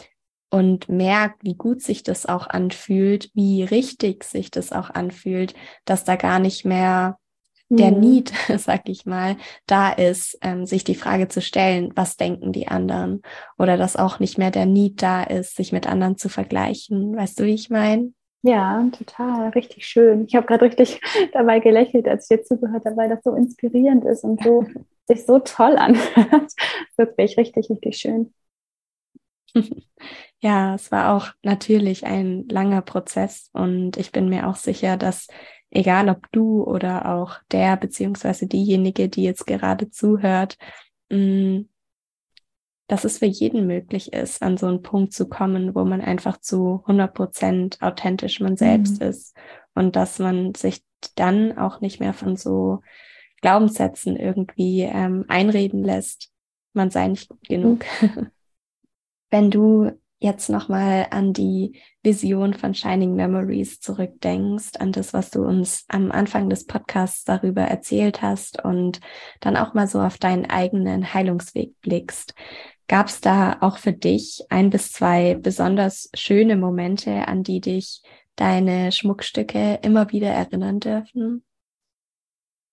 [0.50, 5.54] und merkt, wie gut sich das auch anfühlt, wie richtig sich das auch anfühlt,
[5.86, 7.20] dass da gar nicht mehr
[7.70, 8.00] der mhm.
[8.00, 12.68] Need, sag ich mal, da ist, ähm, sich die Frage zu stellen, was denken die
[12.68, 13.22] anderen?
[13.58, 17.16] Oder dass auch nicht mehr der Need da ist, sich mit anderen zu vergleichen.
[17.16, 18.12] Weißt du, wie ich meine?
[18.42, 20.26] Ja, total, richtig schön.
[20.26, 21.02] Ich habe gerade richtig
[21.34, 24.66] dabei gelächelt, als ich dir zugehört habe, weil das so inspirierend ist und so
[25.08, 26.52] sich so toll anhört.
[26.98, 28.34] Wirklich richtig, richtig schön.
[30.42, 35.28] Ja, es war auch natürlich ein langer Prozess und ich bin mir auch sicher, dass
[35.72, 40.58] egal ob du oder auch der beziehungsweise diejenige, die jetzt gerade zuhört,
[41.10, 41.62] mm,
[42.88, 46.40] dass es für jeden möglich ist, an so einen Punkt zu kommen, wo man einfach
[46.40, 49.08] zu 100 Prozent authentisch man selbst mhm.
[49.08, 49.38] ist
[49.76, 50.84] und dass man sich
[51.16, 52.82] dann auch nicht mehr von so
[53.42, 56.32] Glaubenssätzen irgendwie ähm, einreden lässt,
[56.74, 57.86] man sei nicht gut genug.
[58.02, 58.32] Mhm.
[59.30, 65.44] Wenn du jetzt nochmal an die Vision von Shining Memories zurückdenkst, an das, was du
[65.44, 69.00] uns am Anfang des Podcasts darüber erzählt hast und
[69.40, 72.36] dann auch mal so auf deinen eigenen Heilungsweg blickst.
[72.88, 78.02] Gab es da auch für dich ein bis zwei besonders schöne Momente, an die dich
[78.36, 81.44] deine Schmuckstücke immer wieder erinnern dürfen?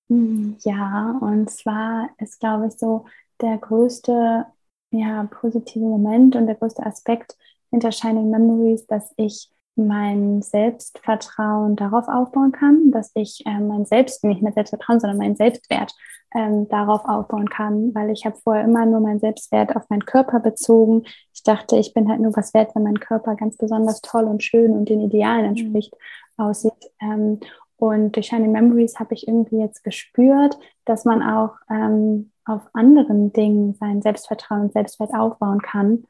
[0.08, 3.06] Hm, ja, und zwar ist, glaube ich, so
[3.40, 4.46] der größte
[4.90, 7.36] ja, positive Moment und der größte Aspekt
[7.70, 14.24] hinter Shining Memories, dass ich mein Selbstvertrauen darauf aufbauen kann, dass ich äh, mein Selbst,
[14.24, 15.92] nicht mehr Selbstvertrauen, sondern mein Selbstwert
[16.34, 20.40] ähm, darauf aufbauen kann, weil ich habe vorher immer nur meinen Selbstwert auf meinen Körper
[20.40, 21.02] bezogen.
[21.34, 24.42] Ich dachte, ich bin halt nur was wert, wenn mein Körper ganz besonders toll und
[24.42, 25.48] schön und den Idealen mhm.
[25.48, 25.94] entspricht,
[26.36, 26.44] mhm.
[26.44, 26.90] aussieht.
[27.00, 27.40] Ähm,
[27.76, 33.32] und durch Shining Memories habe ich irgendwie jetzt gespürt, dass man auch ähm, auf anderen
[33.32, 36.04] Dingen sein Selbstvertrauen und Selbstwert aufbauen kann.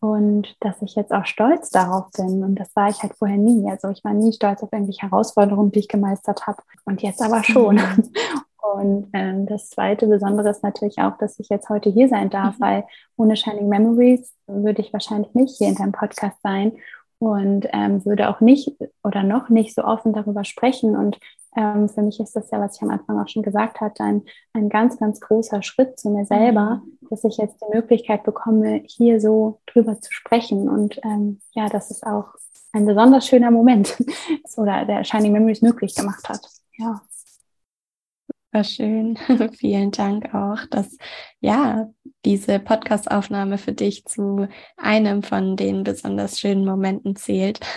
[0.00, 2.44] Und dass ich jetzt auch stolz darauf bin.
[2.44, 3.68] Und das war ich halt vorher nie.
[3.70, 6.62] Also ich war nie stolz auf irgendwelche Herausforderungen, die ich gemeistert habe.
[6.84, 7.76] Und jetzt aber schon.
[7.76, 8.12] Mhm.
[8.74, 12.58] Und ähm, das zweite Besondere ist natürlich auch, dass ich jetzt heute hier sein darf,
[12.58, 12.62] mhm.
[12.62, 12.84] weil
[13.16, 16.72] ohne Shining Memories würde ich wahrscheinlich nicht hier in deinem Podcast sein
[17.18, 18.72] und ähm, würde auch nicht
[19.02, 20.96] oder noch nicht so offen darüber sprechen.
[20.96, 21.18] Und
[21.56, 24.22] ähm, für mich ist das ja, was ich am Anfang auch schon gesagt hatte, ein,
[24.52, 27.08] ein ganz, ganz großer Schritt zu mir selber, mhm.
[27.10, 30.68] dass ich jetzt die Möglichkeit bekomme, hier so drüber zu sprechen.
[30.68, 32.34] Und ähm, ja, das ist auch
[32.72, 33.96] ein besonders schöner Moment
[34.56, 36.46] oder der Shining Memories möglich gemacht hat.
[36.76, 37.00] Ja.
[38.56, 39.18] Super schön.
[39.58, 40.96] Vielen Dank auch, dass
[41.40, 41.90] ja
[42.24, 44.48] diese Podcastaufnahme für dich zu
[44.78, 47.60] einem von den besonders schönen Momenten zählt.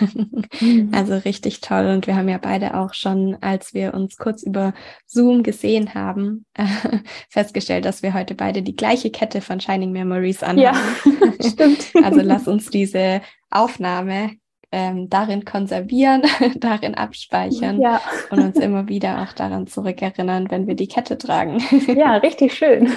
[0.60, 0.90] Mhm.
[0.92, 1.86] Also richtig toll.
[1.86, 4.74] Und wir haben ja beide auch schon, als wir uns kurz über
[5.06, 6.64] Zoom gesehen haben, äh,
[7.30, 10.60] festgestellt, dass wir heute beide die gleiche Kette von Shining Memories anhaben.
[10.60, 11.92] Ja, stimmt.
[12.02, 14.32] Also lass uns diese Aufnahme
[14.72, 16.22] ähm, darin konservieren,
[16.56, 18.00] darin abspeichern ja.
[18.30, 21.62] und uns immer wieder auch daran zurückerinnern, wenn wir die Kette tragen.
[21.96, 22.92] Ja, richtig schön.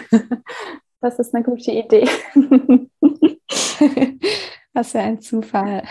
[1.02, 2.08] Das ist eine gute Idee.
[4.74, 5.84] Was für ein Zufall.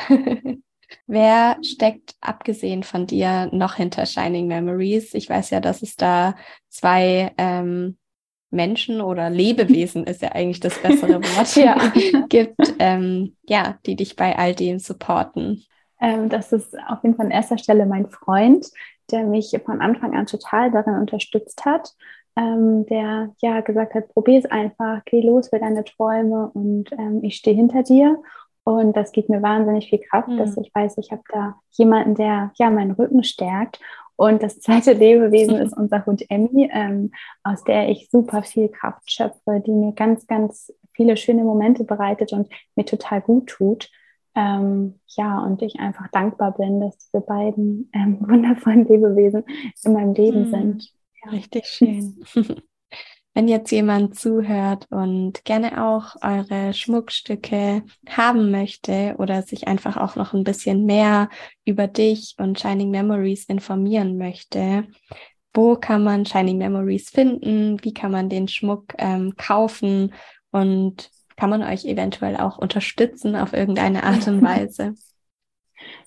[1.06, 5.14] Wer steckt abgesehen von dir noch hinter Shining Memories?
[5.14, 6.36] Ich weiß ja, dass es da
[6.68, 7.98] zwei ähm,
[8.52, 11.92] Menschen oder Lebewesen ist ja eigentlich das bessere Wort ja.
[12.28, 15.64] gibt, ähm, ja, die dich bei all dem supporten.
[16.00, 18.66] Ähm, das ist auf jeden Fall an erster Stelle mein Freund,
[19.10, 21.92] der mich von Anfang an total darin unterstützt hat,
[22.36, 27.20] ähm, der ja gesagt hat, probier es einfach, geh los für deine Träume und ähm,
[27.22, 28.22] ich stehe hinter dir.
[28.64, 30.36] Und das gibt mir wahnsinnig viel Kraft, mhm.
[30.36, 33.80] dass ich weiß, ich habe da jemanden, der ja meinen Rücken stärkt.
[34.16, 39.10] Und das zweite Lebewesen ist unser Hund Emmy, ähm, aus der ich super viel Kraft
[39.10, 43.90] schöpfe, die mir ganz, ganz viele schöne Momente bereitet und mir total gut tut.
[44.34, 49.44] Ähm, ja, und ich einfach dankbar bin, dass diese beiden ähm, wundervollen Lebewesen
[49.84, 50.50] in meinem Leben mhm.
[50.50, 50.92] sind.
[51.24, 51.30] Ja.
[51.30, 52.24] Richtig schön.
[53.34, 60.16] Wenn jetzt jemand zuhört und gerne auch eure Schmuckstücke haben möchte oder sich einfach auch
[60.16, 61.30] noch ein bisschen mehr
[61.64, 64.86] über dich und Shining Memories informieren möchte,
[65.54, 67.82] wo kann man Shining Memories finden?
[67.82, 70.12] Wie kann man den Schmuck ähm, kaufen?
[70.50, 74.94] Und kann man euch eventuell auch unterstützen auf irgendeine Art und Weise?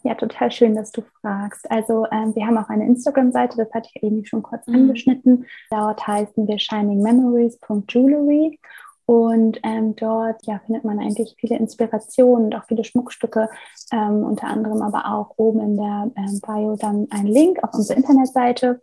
[0.03, 1.71] Ja, total schön, dass du fragst.
[1.71, 4.75] Also ähm, wir haben auch eine Instagram-Seite, das hatte ich eben schon kurz mhm.
[4.75, 5.45] angeschnitten.
[5.69, 8.59] Dort heißen wir shiningmemories.jewelry
[9.05, 13.49] und ähm, dort ja, findet man eigentlich viele Inspirationen und auch viele Schmuckstücke,
[13.91, 17.99] ähm, unter anderem aber auch oben in der ähm, Bio dann ein Link auf unsere
[17.99, 18.81] Internetseite.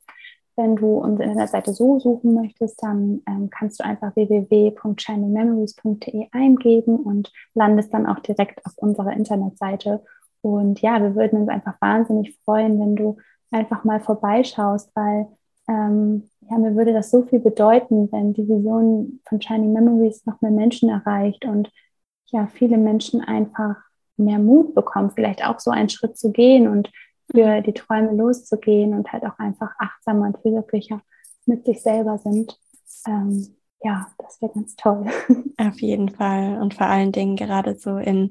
[0.54, 7.32] Wenn du unsere Internetseite so suchen möchtest, dann ähm, kannst du einfach www.shiningmemories.de eingeben und
[7.54, 10.04] landest dann auch direkt auf unserer Internetseite.
[10.42, 13.16] Und ja, wir würden uns einfach wahnsinnig freuen, wenn du
[13.50, 15.28] einfach mal vorbeischaust, weil
[15.68, 20.40] ähm, ja, mir würde das so viel bedeuten, wenn die Vision von Shining Memories noch
[20.40, 21.70] mehr Menschen erreicht und
[22.26, 23.76] ja, viele Menschen einfach
[24.16, 26.90] mehr Mut bekommen, vielleicht auch so einen Schritt zu gehen und
[27.30, 31.00] für die Träume loszugehen und halt auch einfach achtsamer und fürsorglicher
[31.46, 32.58] mit sich selber sind.
[33.06, 35.06] Ähm, ja, das wäre ganz toll.
[35.58, 36.60] Auf jeden Fall.
[36.60, 38.30] Und vor allen Dingen gerade so in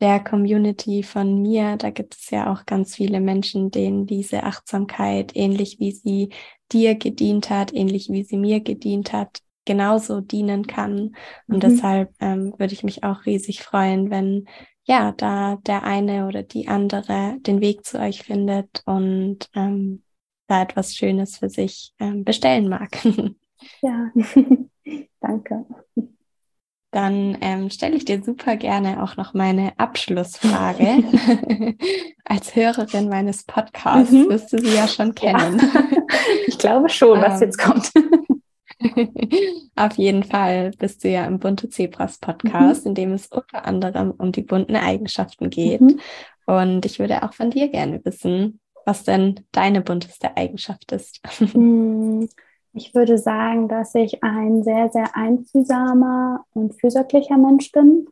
[0.00, 5.32] der Community von mir, da gibt es ja auch ganz viele Menschen, denen diese Achtsamkeit,
[5.34, 6.30] ähnlich wie sie
[6.72, 11.14] dir gedient hat, ähnlich wie sie mir gedient hat, genauso dienen kann.
[11.46, 11.60] Und mhm.
[11.60, 14.46] deshalb ähm, würde ich mich auch riesig freuen, wenn
[14.84, 20.02] ja, da der eine oder die andere den Weg zu euch findet und ähm,
[20.46, 22.90] da etwas Schönes für sich ähm, bestellen mag.
[23.82, 24.10] Ja,
[25.20, 25.66] danke.
[26.92, 31.04] Dann ähm, stelle ich dir super gerne auch noch meine Abschlussfrage.
[32.24, 34.28] Als Hörerin meines Podcasts mhm.
[34.28, 35.58] wirst du sie ja schon kennen.
[35.58, 35.82] Ja.
[36.46, 37.92] Ich glaube schon, was ähm, jetzt kommt.
[39.76, 42.90] Auf jeden Fall bist du ja im Bunte Zebras Podcast, mhm.
[42.90, 45.80] in dem es unter anderem um die bunten Eigenschaften geht.
[45.80, 46.00] Mhm.
[46.46, 51.20] Und ich würde auch von dir gerne wissen, was denn deine bunteste Eigenschaft ist.
[52.72, 58.06] Ich würde sagen, dass ich ein sehr, sehr einfühlsamer und fürsorglicher Mensch bin.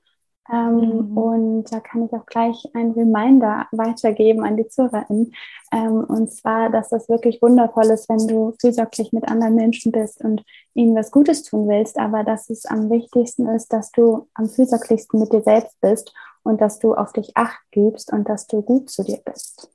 [0.50, 1.18] Ähm, mhm.
[1.18, 5.34] Und da kann ich auch gleich einen Reminder weitergeben an die ZuhörerInnen.
[5.72, 10.24] Ähm, und zwar, dass das wirklich wundervoll ist, wenn du fürsorglich mit anderen Menschen bist
[10.24, 10.42] und
[10.74, 15.20] ihnen was Gutes tun willst, aber dass es am wichtigsten ist, dass du am fürsorglichsten
[15.20, 18.88] mit dir selbst bist und dass du auf dich acht gibst und dass du gut
[18.88, 19.70] zu dir bist.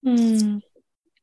[0.00, 0.62] Mhm.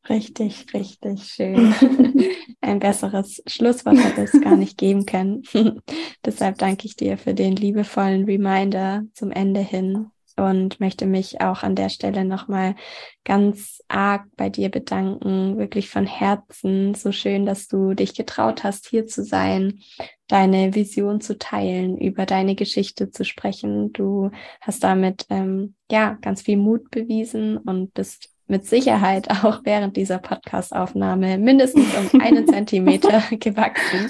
[0.10, 1.74] Richtig, richtig schön.
[2.62, 5.44] Ein besseres Schlusswort hätte es gar nicht geben können.
[6.26, 11.64] Deshalb danke ich dir für den liebevollen Reminder zum Ende hin und möchte mich auch
[11.64, 12.76] an der Stelle nochmal
[13.24, 16.96] ganz arg bei dir bedanken, wirklich von Herzen.
[16.96, 19.80] So schön, dass du dich getraut hast, hier zu sein,
[20.28, 23.94] deine Vision zu teilen, über deine Geschichte zu sprechen.
[23.94, 24.32] Du
[24.62, 30.18] hast damit ähm, ja ganz viel Mut bewiesen und bist mit Sicherheit auch während dieser
[30.18, 34.08] Podcastaufnahme mindestens um einen Zentimeter gewachsen.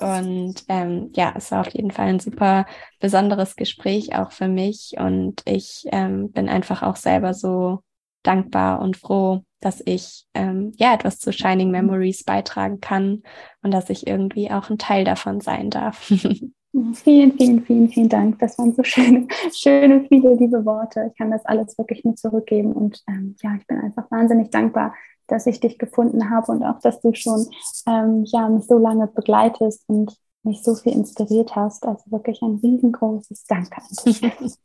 [0.00, 2.66] Und ähm, ja, es war auf jeden Fall ein super
[3.00, 4.94] besonderes Gespräch auch für mich.
[4.98, 7.80] Und ich ähm, bin einfach auch selber so
[8.24, 13.22] dankbar und froh, dass ich ähm, ja etwas zu Shining Memories beitragen kann
[13.62, 16.12] und dass ich irgendwie auch ein Teil davon sein darf.
[16.94, 18.40] Vielen, vielen, vielen, vielen Dank.
[18.40, 21.08] Das waren so schöne, schöne, viele liebe Worte.
[21.10, 22.72] Ich kann das alles wirklich nur zurückgeben.
[22.72, 24.92] Und ähm, ja, ich bin einfach wahnsinnig dankbar,
[25.28, 27.46] dass ich dich gefunden habe und auch, dass du schon
[27.86, 31.86] ähm, ja, mich so lange begleitest und mich so viel inspiriert hast.
[31.86, 34.20] Also wirklich ein riesengroßes Danke an dich.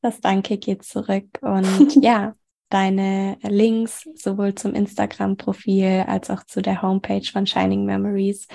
[0.00, 1.26] Das Danke geht zurück.
[1.40, 2.36] Und ja,
[2.70, 8.46] deine Links sowohl zum Instagram-Profil als auch zu der Homepage von Shining Memories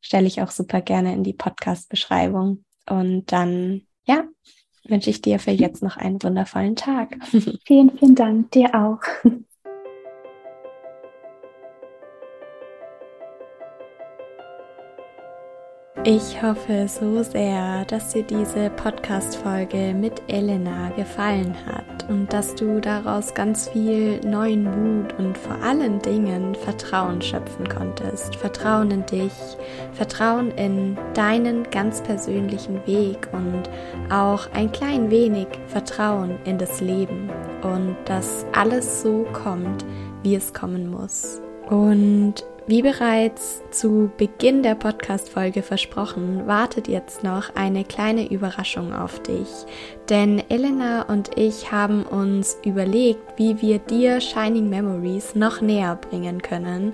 [0.00, 2.64] stelle ich auch super gerne in die Podcast-Beschreibung.
[2.88, 4.24] Und dann, ja,
[4.84, 7.16] wünsche ich dir für jetzt noch einen wundervollen Tag.
[7.66, 8.50] Vielen, vielen Dank.
[8.50, 9.00] Dir auch.
[16.04, 22.80] Ich hoffe so sehr, dass dir diese Podcast-Folge mit Elena gefallen hat und dass du
[22.80, 28.34] daraus ganz viel neuen Mut und vor allen Dingen Vertrauen schöpfen konntest.
[28.34, 29.32] Vertrauen in dich,
[29.92, 33.70] Vertrauen in deinen ganz persönlichen Weg und
[34.10, 37.30] auch ein klein wenig Vertrauen in das Leben
[37.62, 39.84] und dass alles so kommt,
[40.24, 41.40] wie es kommen muss.
[41.70, 49.20] Und wie bereits zu Beginn der Podcast-Folge versprochen, wartet jetzt noch eine kleine Überraschung auf
[49.20, 49.48] dich.
[50.08, 56.42] Denn Elena und ich haben uns überlegt, wie wir dir Shining Memories noch näher bringen
[56.42, 56.92] können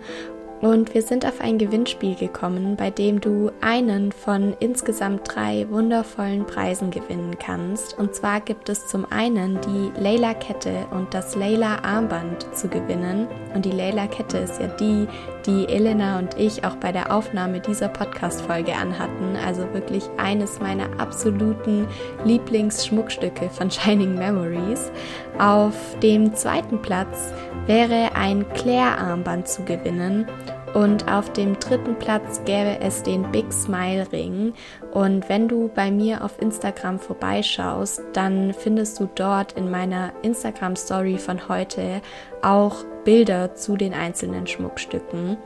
[0.61, 6.47] und wir sind auf ein Gewinnspiel gekommen, bei dem du einen von insgesamt drei wundervollen
[6.47, 7.97] Preisen gewinnen kannst.
[7.97, 13.29] Und zwar gibt es zum einen die Layla Kette und das Layla Armband zu gewinnen.
[13.55, 15.07] Und die Layla Kette ist ja die,
[15.47, 19.37] die Elena und ich auch bei der Aufnahme dieser Podcast-Folge anhatten.
[19.47, 21.87] Also wirklich eines meiner absoluten
[22.25, 24.91] Lieblingsschmuckstücke von Shining Memories.
[25.39, 27.33] Auf dem zweiten Platz
[27.67, 30.27] wäre ein Claire-Armband zu gewinnen.
[30.75, 34.53] Und auf dem dritten Platz gäbe es den Big Smile Ring.
[34.93, 40.77] Und wenn du bei mir auf Instagram vorbeischaust, dann findest du dort in meiner Instagram
[40.77, 42.03] Story von heute
[42.43, 45.39] auch Bilder zu den einzelnen Schmuckstücken.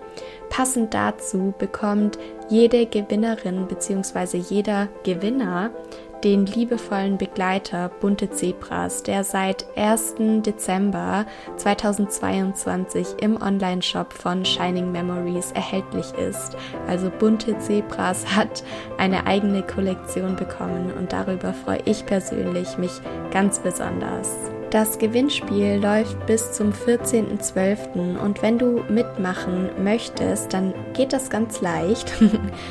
[0.50, 2.18] Passend dazu bekommt
[2.48, 4.38] jede Gewinnerin bzw.
[4.38, 5.70] jeder Gewinner
[6.24, 10.14] den liebevollen Begleiter Bunte Zebras, der seit 1.
[10.46, 16.56] Dezember 2022 im Online-Shop von Shining Memories erhältlich ist.
[16.86, 18.62] Also Bunte Zebras hat
[18.98, 22.92] eine eigene Kollektion bekommen und darüber freue ich persönlich mich
[23.32, 24.52] ganz besonders.
[24.72, 28.16] Das Gewinnspiel läuft bis zum 14.12.
[28.18, 32.10] und wenn du mitmachen möchtest, dann geht das ganz leicht.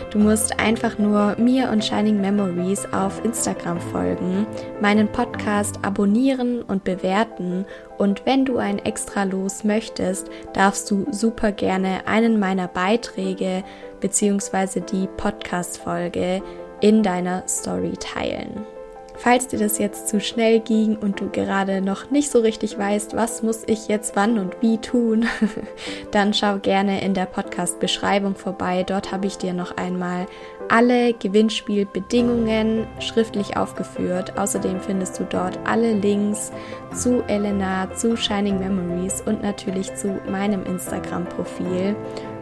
[0.09, 4.47] Du musst einfach nur mir und Shining Memories auf Instagram folgen,
[4.81, 7.65] meinen Podcast abonnieren und bewerten
[7.99, 13.63] und wenn du ein extra los möchtest, darfst du super gerne einen meiner Beiträge
[13.99, 14.79] bzw.
[14.79, 16.41] die Podcast-Folge
[16.81, 18.65] in deiner Story teilen.
[19.23, 23.15] Falls dir das jetzt zu schnell ging und du gerade noch nicht so richtig weißt,
[23.15, 25.27] was muss ich jetzt wann und wie tun,
[26.11, 28.81] dann schau gerne in der Podcast-Beschreibung vorbei.
[28.81, 30.25] Dort habe ich dir noch einmal
[30.69, 34.39] alle Gewinnspielbedingungen schriftlich aufgeführt.
[34.39, 36.51] Außerdem findest du dort alle Links
[36.91, 41.95] zu Elena, zu Shining Memories und natürlich zu meinem Instagram-Profil.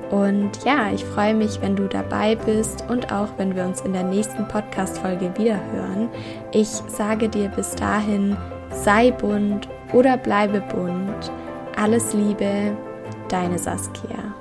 [0.10, 3.93] Und ja, ich freue mich, wenn du dabei bist und auch wenn wir uns in
[3.93, 6.10] der nächsten Podcast-Folge wieder hören.
[6.51, 8.36] Ich sage dir bis dahin,
[8.72, 11.32] sei bunt oder bleibe bunt.
[11.78, 12.76] Alles Liebe,
[13.30, 14.38] deine Saskia.